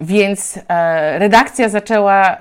Więc 0.00 0.58
redakcja 1.18 1.68
zaczęła, 1.68 2.36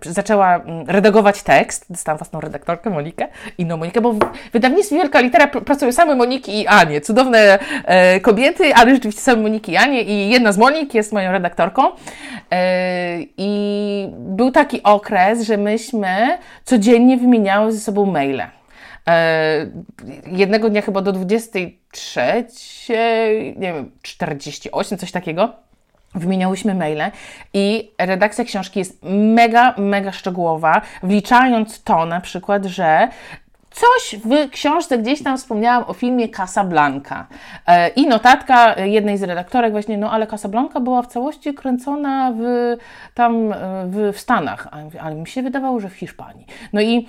zaczęła 0.00 0.56
mm, 0.56 0.90
redagować 0.90 1.42
tekst. 1.42 1.86
Dostałam 1.90 2.18
własną 2.18 2.40
redaktorkę, 2.40 2.90
Monikę, 2.90 3.28
inną 3.72 3.78
Monikę, 3.78 4.00
bo 4.00 4.12
w 4.12 4.20
wydawnictwie 4.52 4.96
Wielka 4.96 5.20
Litera 5.20 5.46
pracują 5.46 5.92
same 5.92 6.14
Moniki 6.14 6.60
i 6.60 6.66
Anie. 6.66 7.00
Cudowne 7.00 7.58
kobiety, 8.22 8.74
ale 8.74 8.94
rzeczywiście 8.94 9.22
same 9.22 9.42
Moniki 9.42 9.72
i 9.72 9.76
Anie 9.76 10.02
i 10.02 10.30
jedna 10.30 10.52
z 10.52 10.58
Monik 10.58 10.94
jest 10.94 11.12
moją 11.12 11.32
redaktorką. 11.32 11.82
I 13.36 14.08
był 14.18 14.50
taki 14.50 14.82
okres, 14.82 15.42
że 15.42 15.56
myśmy 15.56 16.38
codziennie 16.64 17.16
wymieniały 17.16 17.72
ze 17.72 17.80
sobą 17.80 18.06
maile. 18.06 18.42
E, 19.08 19.66
jednego 20.26 20.70
dnia 20.70 20.82
chyba 20.82 21.02
do 21.02 21.12
23, 21.12 22.44
nie 23.56 23.72
wiem, 23.72 23.90
48, 24.02 24.98
coś 24.98 25.12
takiego. 25.12 25.52
Wymieniałyśmy 26.14 26.74
maile 26.74 27.10
i 27.54 27.90
redakcja 27.98 28.44
książki 28.44 28.78
jest 28.78 28.98
mega, 29.12 29.74
mega 29.78 30.12
szczegółowa, 30.12 30.82
wliczając 31.02 31.82
to 31.82 32.06
na 32.06 32.20
przykład, 32.20 32.64
że 32.64 33.08
Coś 33.72 34.20
w 34.24 34.50
książce 34.50 34.98
gdzieś 34.98 35.22
tam 35.22 35.38
wspomniałam 35.38 35.84
o 35.86 35.92
filmie 35.92 36.28
Casablanca 36.28 37.26
e, 37.66 37.88
i 37.88 38.06
notatka 38.06 38.80
jednej 38.80 39.18
z 39.18 39.22
redaktorek 39.22 39.72
właśnie, 39.72 39.98
no 39.98 40.10
ale 40.10 40.26
Casablanca 40.26 40.80
była 40.80 41.02
w 41.02 41.06
całości 41.06 41.54
kręcona 41.54 42.32
w, 42.38 42.42
tam 43.14 43.52
e, 43.52 43.56
w, 43.86 44.12
w 44.16 44.20
Stanach, 44.20 44.68
ale 45.00 45.14
mi 45.14 45.26
się 45.26 45.42
wydawało, 45.42 45.80
że 45.80 45.88
w 45.88 45.94
Hiszpanii. 45.94 46.46
No 46.72 46.80
i 46.80 47.08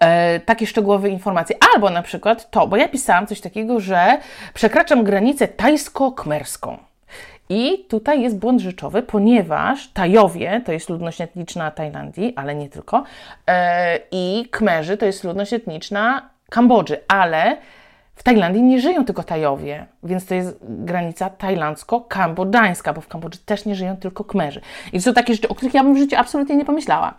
E, 0.00 0.40
takie 0.40 0.66
szczegółowe 0.66 1.08
informacje. 1.08 1.56
Albo 1.74 1.90
na 1.90 2.02
przykład 2.02 2.50
to, 2.50 2.66
bo 2.66 2.76
ja 2.76 2.88
pisałam 2.88 3.26
coś 3.26 3.40
takiego, 3.40 3.80
że 3.80 4.18
przekraczam 4.54 5.04
granicę 5.04 5.48
tajsko-kmerską. 5.48 6.89
I 7.50 7.84
tutaj 7.88 8.22
jest 8.22 8.38
błąd 8.38 8.60
rzeczowy, 8.60 9.02
ponieważ 9.02 9.88
Tajowie 9.88 10.62
to 10.64 10.72
jest 10.72 10.90
ludność 10.90 11.20
etniczna 11.20 11.70
Tajlandii, 11.70 12.32
ale 12.36 12.54
nie 12.54 12.68
tylko, 12.68 13.04
e, 13.46 13.98
i 14.10 14.46
Kmerzy 14.50 14.96
to 14.96 15.06
jest 15.06 15.24
ludność 15.24 15.52
etniczna 15.52 16.30
Kambodży, 16.50 17.00
ale 17.08 17.56
w 18.14 18.22
Tajlandii 18.22 18.62
nie 18.62 18.80
żyją 18.80 19.04
tylko 19.04 19.22
Tajowie, 19.22 19.86
więc 20.02 20.26
to 20.26 20.34
jest 20.34 20.58
granica 20.62 21.30
tajlandzko-kambodżańska, 21.30 22.94
bo 22.94 23.00
w 23.00 23.08
Kambodży 23.08 23.38
też 23.38 23.64
nie 23.64 23.74
żyją 23.74 23.96
tylko 23.96 24.24
Kmerzy. 24.24 24.60
I 24.92 24.98
to 24.98 25.04
są 25.04 25.14
takie 25.14 25.34
rzeczy, 25.34 25.48
o 25.48 25.54
których 25.54 25.74
ja 25.74 25.82
bym 25.82 25.94
w 25.94 25.98
życiu 25.98 26.16
absolutnie 26.18 26.56
nie 26.56 26.64
pomyślała. 26.64 27.14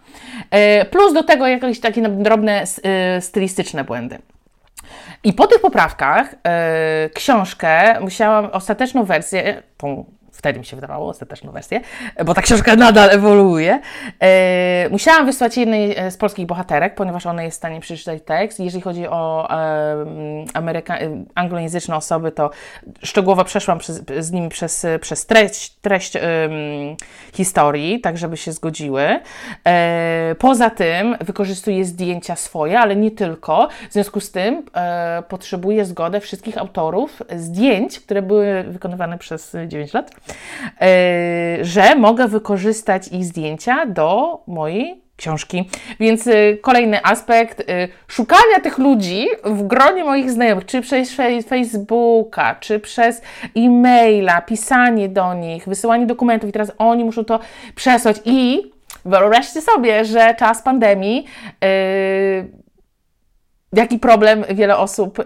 E, 0.51 0.85
plus 0.85 1.13
do 1.13 1.23
tego 1.23 1.47
jakieś 1.47 1.79
takie 1.79 2.09
drobne 2.09 2.63
e, 2.83 3.21
stylistyczne 3.21 3.83
błędy. 3.83 4.17
I 5.23 5.33
po 5.33 5.47
tych 5.47 5.61
poprawkach 5.61 6.35
książkę 7.13 7.99
musiałam, 8.01 8.45
ostateczną 8.45 9.03
wersję, 9.03 9.63
tą 9.77 10.05
wtedy 10.31 10.59
mi 10.59 10.65
się 10.65 10.75
wydawało, 10.75 11.09
ostateczną 11.09 11.51
wersję, 11.51 11.81
bo 12.25 12.33
ta 12.33 12.41
książka 12.41 12.75
nadal 12.75 13.09
ewoluuje. 13.09 13.81
E, 14.21 14.89
musiałam 14.89 15.25
wysłać 15.25 15.57
jednej 15.57 15.97
e, 15.97 16.11
z 16.11 16.17
polskich 16.17 16.45
bohaterek, 16.45 16.95
ponieważ 16.95 17.25
ona 17.25 17.43
jest 17.43 17.55
w 17.55 17.57
stanie 17.57 17.79
przeczytać 17.79 18.21
tekst. 18.25 18.59
Jeżeli 18.59 18.81
chodzi 18.81 19.07
o 19.07 19.47
e, 19.49 19.55
ameryka- 20.53 21.01
e, 21.01 21.23
anglojęzyczne 21.35 21.95
osoby, 21.95 22.31
to 22.31 22.49
szczegółowo 23.03 23.43
przeszłam 23.43 23.79
przez, 23.79 24.03
z 24.19 24.31
nimi 24.31 24.49
przez, 24.49 24.85
przez 25.01 25.25
treść, 25.25 25.69
treść 25.81 26.15
e, 26.15 26.21
historii, 27.33 28.01
tak 28.01 28.17
żeby 28.17 28.37
się 28.37 28.51
zgodziły. 28.51 29.19
E, 29.67 30.35
poza 30.39 30.69
tym 30.69 31.17
wykorzystuję 31.21 31.85
zdjęcia 31.85 32.35
swoje, 32.35 32.79
ale 32.79 32.95
nie 32.95 33.11
tylko. 33.11 33.67
W 33.89 33.93
związku 33.93 34.19
z 34.19 34.31
tym 34.31 34.63
potrzebuję 35.27 35.85
zgodę 35.85 36.19
wszystkich 36.19 36.57
autorów 36.57 37.23
zdjęć, 37.35 37.99
które 37.99 38.21
były 38.21 38.63
wykonywane 38.63 39.17
przez 39.17 39.57
9 39.67 39.93
lat 39.93 40.11
E, 40.11 40.20
że 41.61 41.95
mogę 41.95 42.27
wykorzystać 42.27 43.07
ich 43.07 43.25
zdjęcia 43.25 43.85
do 43.85 44.39
mojej 44.47 45.01
książki. 45.21 45.69
Więc 45.99 46.27
e, 46.27 46.33
kolejny 46.61 47.03
aspekt 47.03 47.59
e, 47.59 47.87
szukania 48.07 48.59
tych 48.63 48.77
ludzi 48.77 49.27
w 49.43 49.63
gronie 49.67 50.03
moich 50.03 50.31
znajomych, 50.31 50.65
czy 50.65 50.81
przez 50.81 51.15
Facebooka, 51.47 52.55
czy 52.55 52.79
przez 52.79 53.21
e-maila, 53.57 54.41
pisanie 54.41 55.09
do 55.09 55.33
nich, 55.33 55.67
wysyłanie 55.67 56.05
dokumentów 56.05 56.49
i 56.49 56.53
teraz 56.53 56.71
oni 56.77 57.03
muszą 57.03 57.25
to 57.25 57.39
przesłać 57.75 58.17
i 58.25 58.71
wyobraźcie 59.05 59.61
sobie, 59.61 60.05
że 60.05 60.35
czas 60.35 60.61
pandemii 60.61 61.25
jaki 63.73 63.99
problem 63.99 64.45
wiele 64.49 64.77
osób 64.77 65.17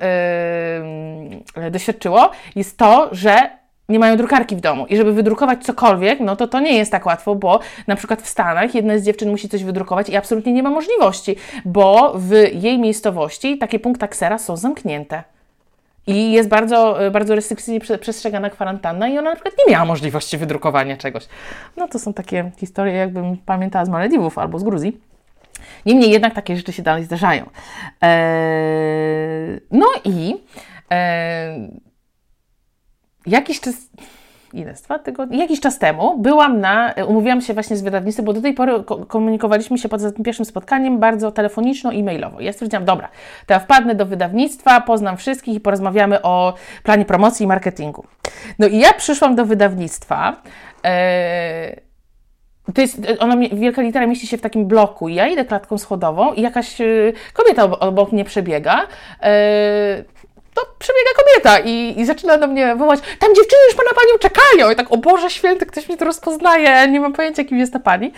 yy, 1.56 1.72
doświadczyło, 1.72 2.32
jest 2.56 2.78
to, 2.78 3.10
że 3.12 3.50
nie 3.90 4.00
mają 4.00 4.18
drukarki 4.18 4.56
w 4.56 4.60
domu 4.60 4.86
i 4.86 4.98
żeby 4.98 5.14
wydrukować 5.14 5.64
cokolwiek, 5.64 6.20
no 6.20 6.36
to 6.36 6.48
to 6.48 6.60
nie 6.60 6.78
jest 6.78 6.92
tak 6.92 7.06
łatwo, 7.06 7.36
bo 7.36 7.60
na 7.88 7.96
przykład 7.96 8.22
w 8.22 8.28
Stanach 8.28 8.76
jedna 8.76 8.98
z 8.98 9.04
dziewczyn 9.04 9.30
musi 9.30 9.50
coś 9.50 9.64
wydrukować 9.64 10.10
i 10.10 10.16
absolutnie 10.16 10.54
nie 10.54 10.64
ma 10.64 10.70
możliwości, 10.70 11.36
bo 11.66 12.14
w 12.16 12.32
jej 12.54 12.80
miejscowości 12.80 13.58
takie 13.58 13.80
punkty 13.80 14.08
ksera 14.08 14.38
są 14.38 14.58
zamknięte. 14.58 15.24
I 16.08 16.32
jest 16.32 16.50
bardzo, 16.50 16.98
bardzo 17.12 17.36
restrykcyjnie 17.36 17.80
przestrzegana 17.80 18.50
kwarantanna 18.50 19.08
i 19.08 19.18
ona 19.18 19.30
na 19.30 19.36
przykład 19.36 19.54
nie 19.66 19.74
miała 19.74 19.86
możliwości 19.86 20.38
wydrukowania 20.38 20.98
czegoś. 20.98 21.28
No 21.78 21.88
to 21.88 22.00
są 22.00 22.14
takie 22.14 22.52
historie, 22.58 22.94
jakbym 22.94 23.38
pamiętała 23.38 23.86
z 23.86 23.90
Malediwów 23.90 24.38
albo 24.38 24.60
z 24.60 24.64
Gruzji. 24.64 24.98
Niemniej 25.86 26.12
jednak 26.12 26.34
takie 26.34 26.58
rzeczy 26.58 26.74
się 26.74 26.84
dalej 26.84 27.04
zdarzają. 27.04 27.50
Eee, 28.02 29.60
no 29.72 29.86
i 30.04 30.36
eee, 30.90 31.72
jakiś 33.28 33.60
czas 33.60 33.76
ile, 34.56 34.74
dwa 34.74 35.00
tygodnie, 35.00 35.38
jakiś 35.38 35.60
czas 35.60 35.80
temu 35.80 36.18
byłam 36.18 36.60
na, 36.60 36.94
umówiłam 37.08 37.42
się 37.42 37.54
właśnie 37.54 37.78
z 37.78 37.82
wydawnictwem, 37.82 38.26
bo 38.26 38.34
do 38.34 38.42
tej 38.42 38.54
pory 38.54 38.84
komunikowaliśmy 39.08 39.78
się 39.78 39.90
poza 39.90 40.12
tym 40.12 40.24
pierwszym 40.24 40.46
spotkaniem 40.46 41.00
bardzo 41.00 41.32
telefoniczno 41.32 41.92
i 41.92 42.04
mailowo. 42.04 42.42
Ja 42.42 42.54
stwierdziłam, 42.54 42.86
dobra, 42.86 43.10
to 43.46 43.54
ja 43.54 43.60
wpadnę 43.60 43.96
do 43.96 44.06
wydawnictwa, 44.06 44.82
poznam 44.82 45.18
wszystkich 45.18 45.56
i 45.56 45.60
porozmawiamy 45.60 46.22
o 46.22 46.54
planie 46.84 47.06
promocji 47.06 47.44
i 47.44 47.48
marketingu. 47.48 48.06
No 48.60 48.68
i 48.68 48.80
ja 48.80 48.94
przyszłam 48.94 49.36
do 49.36 49.46
wydawnictwa, 49.46 50.42
yy, 50.84 51.86
to 52.74 52.82
jest, 52.82 53.02
ona, 53.20 53.38
wielka 53.54 53.82
litera 53.82 54.08
mieści 54.08 54.28
się 54.28 54.38
w 54.38 54.42
takim 54.42 54.68
bloku. 54.68 55.08
Ja 55.08 55.28
idę 55.28 55.46
klatką 55.46 55.78
schodową 55.78 56.34
i 56.34 56.42
jakaś 56.42 56.82
e, 56.82 56.86
kobieta 57.34 57.64
obok 57.64 58.12
mnie 58.12 58.26
przebiega. 58.26 58.88
To 60.56 60.62
przebiega 60.80 61.10
kobieta 61.16 61.60
i, 61.60 62.00
i 62.00 62.06
zaczyna 62.06 62.38
do 62.38 62.48
mnie 62.48 62.76
wołać, 62.76 63.00
tam 63.20 63.36
dziewczyny 63.36 63.62
już 63.68 63.76
pana 63.76 63.90
panią 63.90 64.18
czekają. 64.20 64.72
I 64.72 64.76
tak, 64.76 64.92
o 64.92 64.98
Boże 64.98 65.30
święty, 65.30 65.66
ktoś 65.66 65.90
mnie 65.90 65.98
to 65.98 66.06
rozpoznaje, 66.06 66.88
nie 66.88 67.00
mam 67.00 67.14
pojęcia, 67.14 67.44
kim 67.44 67.58
jest 67.58 67.74
ta 67.74 67.80
pani. 67.80 68.12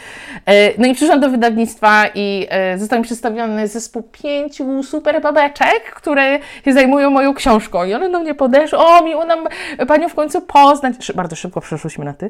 E, 0.46 0.82
no 0.82 0.88
i 0.88 0.96
przyszłam 0.96 1.20
do 1.20 1.30
wydawnictwa 1.30 2.06
i 2.16 2.48
e, 2.50 2.78
został 2.78 3.00
mi 3.00 3.06
przedstawiony 3.06 3.68
zespół 3.68 4.04
pięciu 4.04 4.84
super 4.84 5.22
babeczek, 5.22 5.94
które 5.96 6.40
się 6.66 6.74
zajmują 6.74 7.10
moją 7.10 7.34
książką. 7.34 7.86
I 7.86 7.94
one 7.94 8.10
do 8.10 8.20
mnie 8.20 8.36
podeszły, 8.36 8.80
o 8.80 9.04
miło 9.04 9.26
nam 9.26 9.48
panią 9.88 10.10
w 10.10 10.16
końcu 10.16 10.42
poznać. 10.42 11.12
Bardzo 11.16 11.36
szybko 11.36 11.62
przeszłyśmy 11.62 12.06
na 12.06 12.14
ty. 12.14 12.30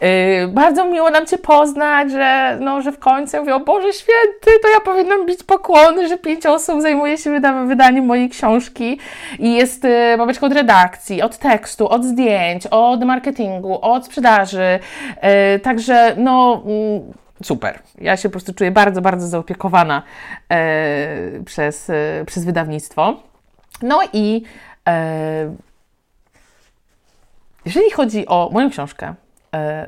E, 0.00 0.48
bardzo 0.48 0.84
miło 0.84 1.10
nam 1.10 1.26
cię 1.26 1.38
poznać, 1.38 2.10
że, 2.10 2.58
no, 2.60 2.82
że 2.82 2.92
w 2.92 2.98
końcu 2.98 3.36
ja 3.36 3.40
mówię, 3.40 3.54
o 3.54 3.60
Boże 3.60 3.92
święty, 3.92 4.58
to 4.62 4.68
ja 4.68 4.80
powinnam 4.80 5.26
bić 5.26 5.42
pokłony, 5.42 6.08
że 6.08 6.18
pięć 6.18 6.46
osób 6.46 6.82
zajmuje 6.82 7.18
się 7.18 7.40
wydaniem 7.66 8.04
mojej 8.04 8.28
książki 8.28 8.98
i 9.42 9.52
jest 9.52 9.84
y, 9.84 10.14
babeczka 10.18 10.46
od 10.46 10.52
redakcji, 10.52 11.22
od 11.22 11.38
tekstu, 11.38 11.88
od 11.88 12.04
zdjęć, 12.04 12.66
od 12.66 13.04
marketingu, 13.04 13.78
od 13.82 14.06
sprzedaży. 14.06 14.78
Y, 15.56 15.58
także 15.58 16.14
no 16.16 16.62
mm, 16.66 17.12
super. 17.42 17.78
Ja 17.98 18.16
się 18.16 18.28
po 18.28 18.32
prostu 18.32 18.54
czuję 18.54 18.70
bardzo, 18.70 19.00
bardzo 19.00 19.26
zaopiekowana 19.28 20.02
y, 20.52 21.44
przez, 21.44 21.90
przez 22.26 22.44
wydawnictwo. 22.44 23.22
No 23.82 24.00
i 24.12 24.42
jeżeli 27.64 27.90
chodzi 27.90 28.26
o 28.26 28.50
moją 28.52 28.70
książkę, 28.70 29.14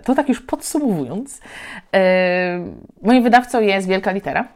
to 0.04 0.14
tak 0.14 0.28
już 0.28 0.40
podsumowując, 0.40 1.40
moim 3.02 3.22
wydawcą 3.22 3.60
jest 3.60 3.88
Wielka 3.88 4.12
Litera. 4.12 4.48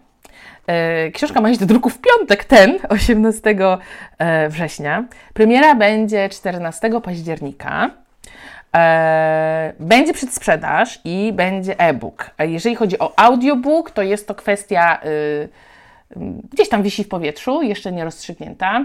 E, 0.68 1.11
książka 1.11 1.40
ma 1.40 1.50
iść 1.50 1.61
do 1.61 1.66
druku 1.66 1.90
w 1.90 1.98
piątek, 1.98 2.44
ten 2.44 2.78
18 2.88 3.57
e, 4.18 4.48
września. 4.48 5.04
Premiera 5.35 5.74
będzie 5.74 6.28
14 6.28 6.90
października. 7.00 7.90
E, 8.76 9.72
będzie 9.81 10.12
przedsprzedaż 10.12 11.00
i 11.04 11.33
będzie 11.33 11.81
e-book. 11.81 12.31
Jeżeli 12.38 12.76
chodzi 12.76 12.98
o 12.98 13.12
audiobook, 13.18 13.90
to 13.90 14.02
jest 14.02 14.28
to 14.28 14.35
kwestia 14.35 15.00
y, 15.04 15.48
gdzieś 16.52 16.68
tam 16.68 16.83
wisi 16.83 17.04
w 17.04 17.09
powietrzu, 17.09 17.62
jeszcze 17.62 17.92
nie 17.92 18.04
rozstrzygnięta. 18.04 18.85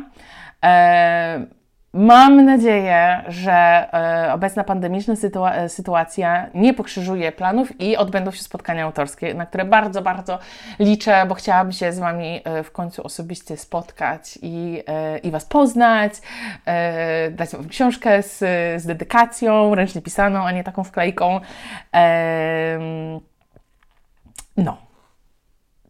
Mam 1.96 2.46
nadzieję, 2.46 3.24
że 3.28 3.54
e, 3.94 4.34
obecna 4.34 4.64
pandemiczna 4.64 5.16
sytua 5.16 5.54
e, 5.54 5.70
sytuacja 5.70 6.50
nie 6.54 6.74
pokrzyżuje 6.74 7.32
planów 7.32 7.82
i 7.82 7.98
odbędą 7.98 8.32
się 8.32 8.44
spotkania 8.44 8.84
autorskie, 8.84 9.34
na 9.34 9.46
które 9.46 9.66
bardzo, 9.66 10.02
bardzo 10.02 10.40
liczę, 10.80 11.26
bo 11.28 11.36
chciałabym 11.36 11.72
się 11.72 11.94
z 11.94 12.00
Wami 12.00 12.42
e, 12.44 12.64
w 12.64 12.72
końcu 12.72 13.04
osobiście 13.04 13.58
spotkać 13.58 14.40
i, 14.42 14.84
i 15.24 15.32
Was 15.32 15.46
poznać, 15.46 16.14
dać 17.32 17.50
Wam 17.50 17.70
książkę 17.70 18.24
z, 18.24 18.38
z 18.82 18.86
dedykacją, 18.86 19.76
ręcznie 19.76 20.02
pisaną, 20.02 20.44
a 20.44 20.52
nie 20.52 20.64
taką 20.64 20.84
wklejką. 20.84 21.40
No. 24.58 24.78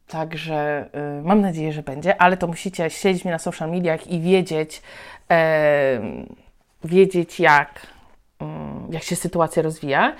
Także 0.07 0.89
mam 1.23 1.41
nadzieję, 1.41 1.73
że 1.73 1.83
będzie, 1.83 2.21
ale 2.21 2.37
to 2.37 2.47
musicie 2.47 2.89
siedzieć 2.89 3.25
mnie 3.25 3.31
na 3.31 3.39
social 3.39 3.71
mediach 3.71 4.07
i 4.07 4.21
wiedzieć, 4.21 4.81
e, 5.33 5.99
wiedzieć, 6.83 7.39
jak, 7.39 7.87
mm, 8.39 8.87
jak 8.91 9.03
się 9.03 9.15
sytuacja 9.15 9.63
rozwija. 9.63 10.15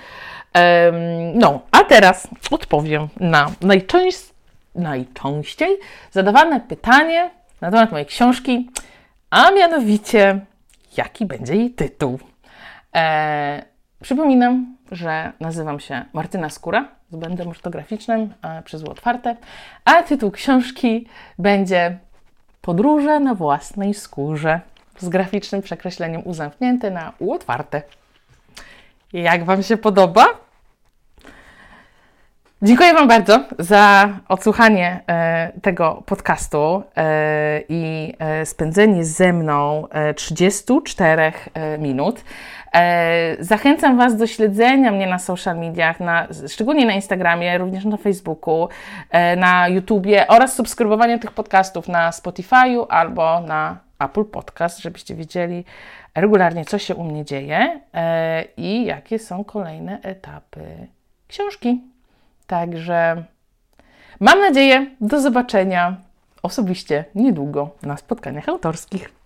E, 0.56 0.92
no, 1.34 1.60
a 1.72 1.84
teraz 1.84 2.28
odpowiem 2.50 3.08
na 3.20 3.50
najczęść, 3.60 4.18
najczęściej 4.74 5.78
zadawane 6.10 6.60
pytanie 6.60 7.30
na 7.60 7.70
temat 7.70 7.92
mojej 7.92 8.06
książki, 8.06 8.70
a 9.30 9.50
mianowicie, 9.50 10.40
jaki 10.96 11.26
będzie 11.26 11.54
jej 11.56 11.70
tytuł. 11.70 12.18
E, 12.96 13.64
przypominam, 14.02 14.76
że 14.92 15.32
nazywam 15.40 15.80
się 15.80 16.04
Martyna 16.12 16.50
Skóra 16.50 16.88
z 17.10 17.16
błędem 17.16 17.48
ortograficznym 17.48 18.34
przez 18.64 18.84
otwarte, 18.84 19.36
a 19.84 20.02
tytuł 20.02 20.30
książki 20.30 21.06
będzie 21.38 21.98
Podróże 22.64 23.20
na 23.20 23.34
własnej 23.34 23.94
skórze 23.94 24.60
z 24.98 25.08
graficznym 25.08 25.62
przekreśleniem 25.62 26.22
U 26.24 26.32
na 26.90 27.12
U 27.18 27.32
otwarte. 27.32 27.82
Jak 29.12 29.44
Wam 29.44 29.62
się 29.62 29.76
podoba? 29.76 30.26
Dziękuję 32.64 32.94
Wam 32.94 33.08
bardzo 33.08 33.44
za 33.58 34.08
odsłuchanie 34.28 35.00
e, 35.08 35.52
tego 35.62 36.02
podcastu 36.06 36.82
e, 36.96 37.60
i 37.68 38.14
e, 38.18 38.46
spędzenie 38.46 39.04
ze 39.04 39.32
mną 39.32 39.88
e, 39.90 40.14
34 40.14 41.22
e, 41.54 41.78
minut. 41.78 42.24
Zachęcam 43.40 43.96
Was 43.96 44.16
do 44.16 44.26
śledzenia 44.26 44.92
mnie 44.92 45.06
na 45.06 45.18
social 45.18 45.58
mediach, 45.58 46.00
na, 46.00 46.28
szczególnie 46.48 46.86
na 46.86 46.92
Instagramie, 46.92 47.58
również 47.58 47.84
na 47.84 47.96
Facebooku, 47.96 48.68
na 49.36 49.68
YouTubie 49.68 50.28
oraz 50.28 50.54
subskrybowania 50.54 51.18
tych 51.18 51.32
podcastów 51.32 51.88
na 51.88 52.10
Spotify'u 52.10 52.86
albo 52.88 53.40
na 53.40 53.83
Apple 53.98 54.24
Podcast, 54.24 54.78
żebyście 54.78 55.14
wiedzieli 55.14 55.64
regularnie, 56.14 56.64
co 56.64 56.78
się 56.78 56.94
u 56.94 57.04
mnie 57.04 57.24
dzieje 57.24 57.80
e, 57.94 58.44
i 58.56 58.84
jakie 58.84 59.18
są 59.18 59.44
kolejne 59.44 60.00
etapy 60.02 60.86
książki. 61.28 61.82
Także 62.46 63.24
mam 64.20 64.40
nadzieję, 64.40 64.86
do 65.00 65.20
zobaczenia 65.20 65.96
osobiście 66.42 67.04
niedługo 67.14 67.70
na 67.82 67.96
spotkaniach 67.96 68.48
autorskich. 68.48 69.23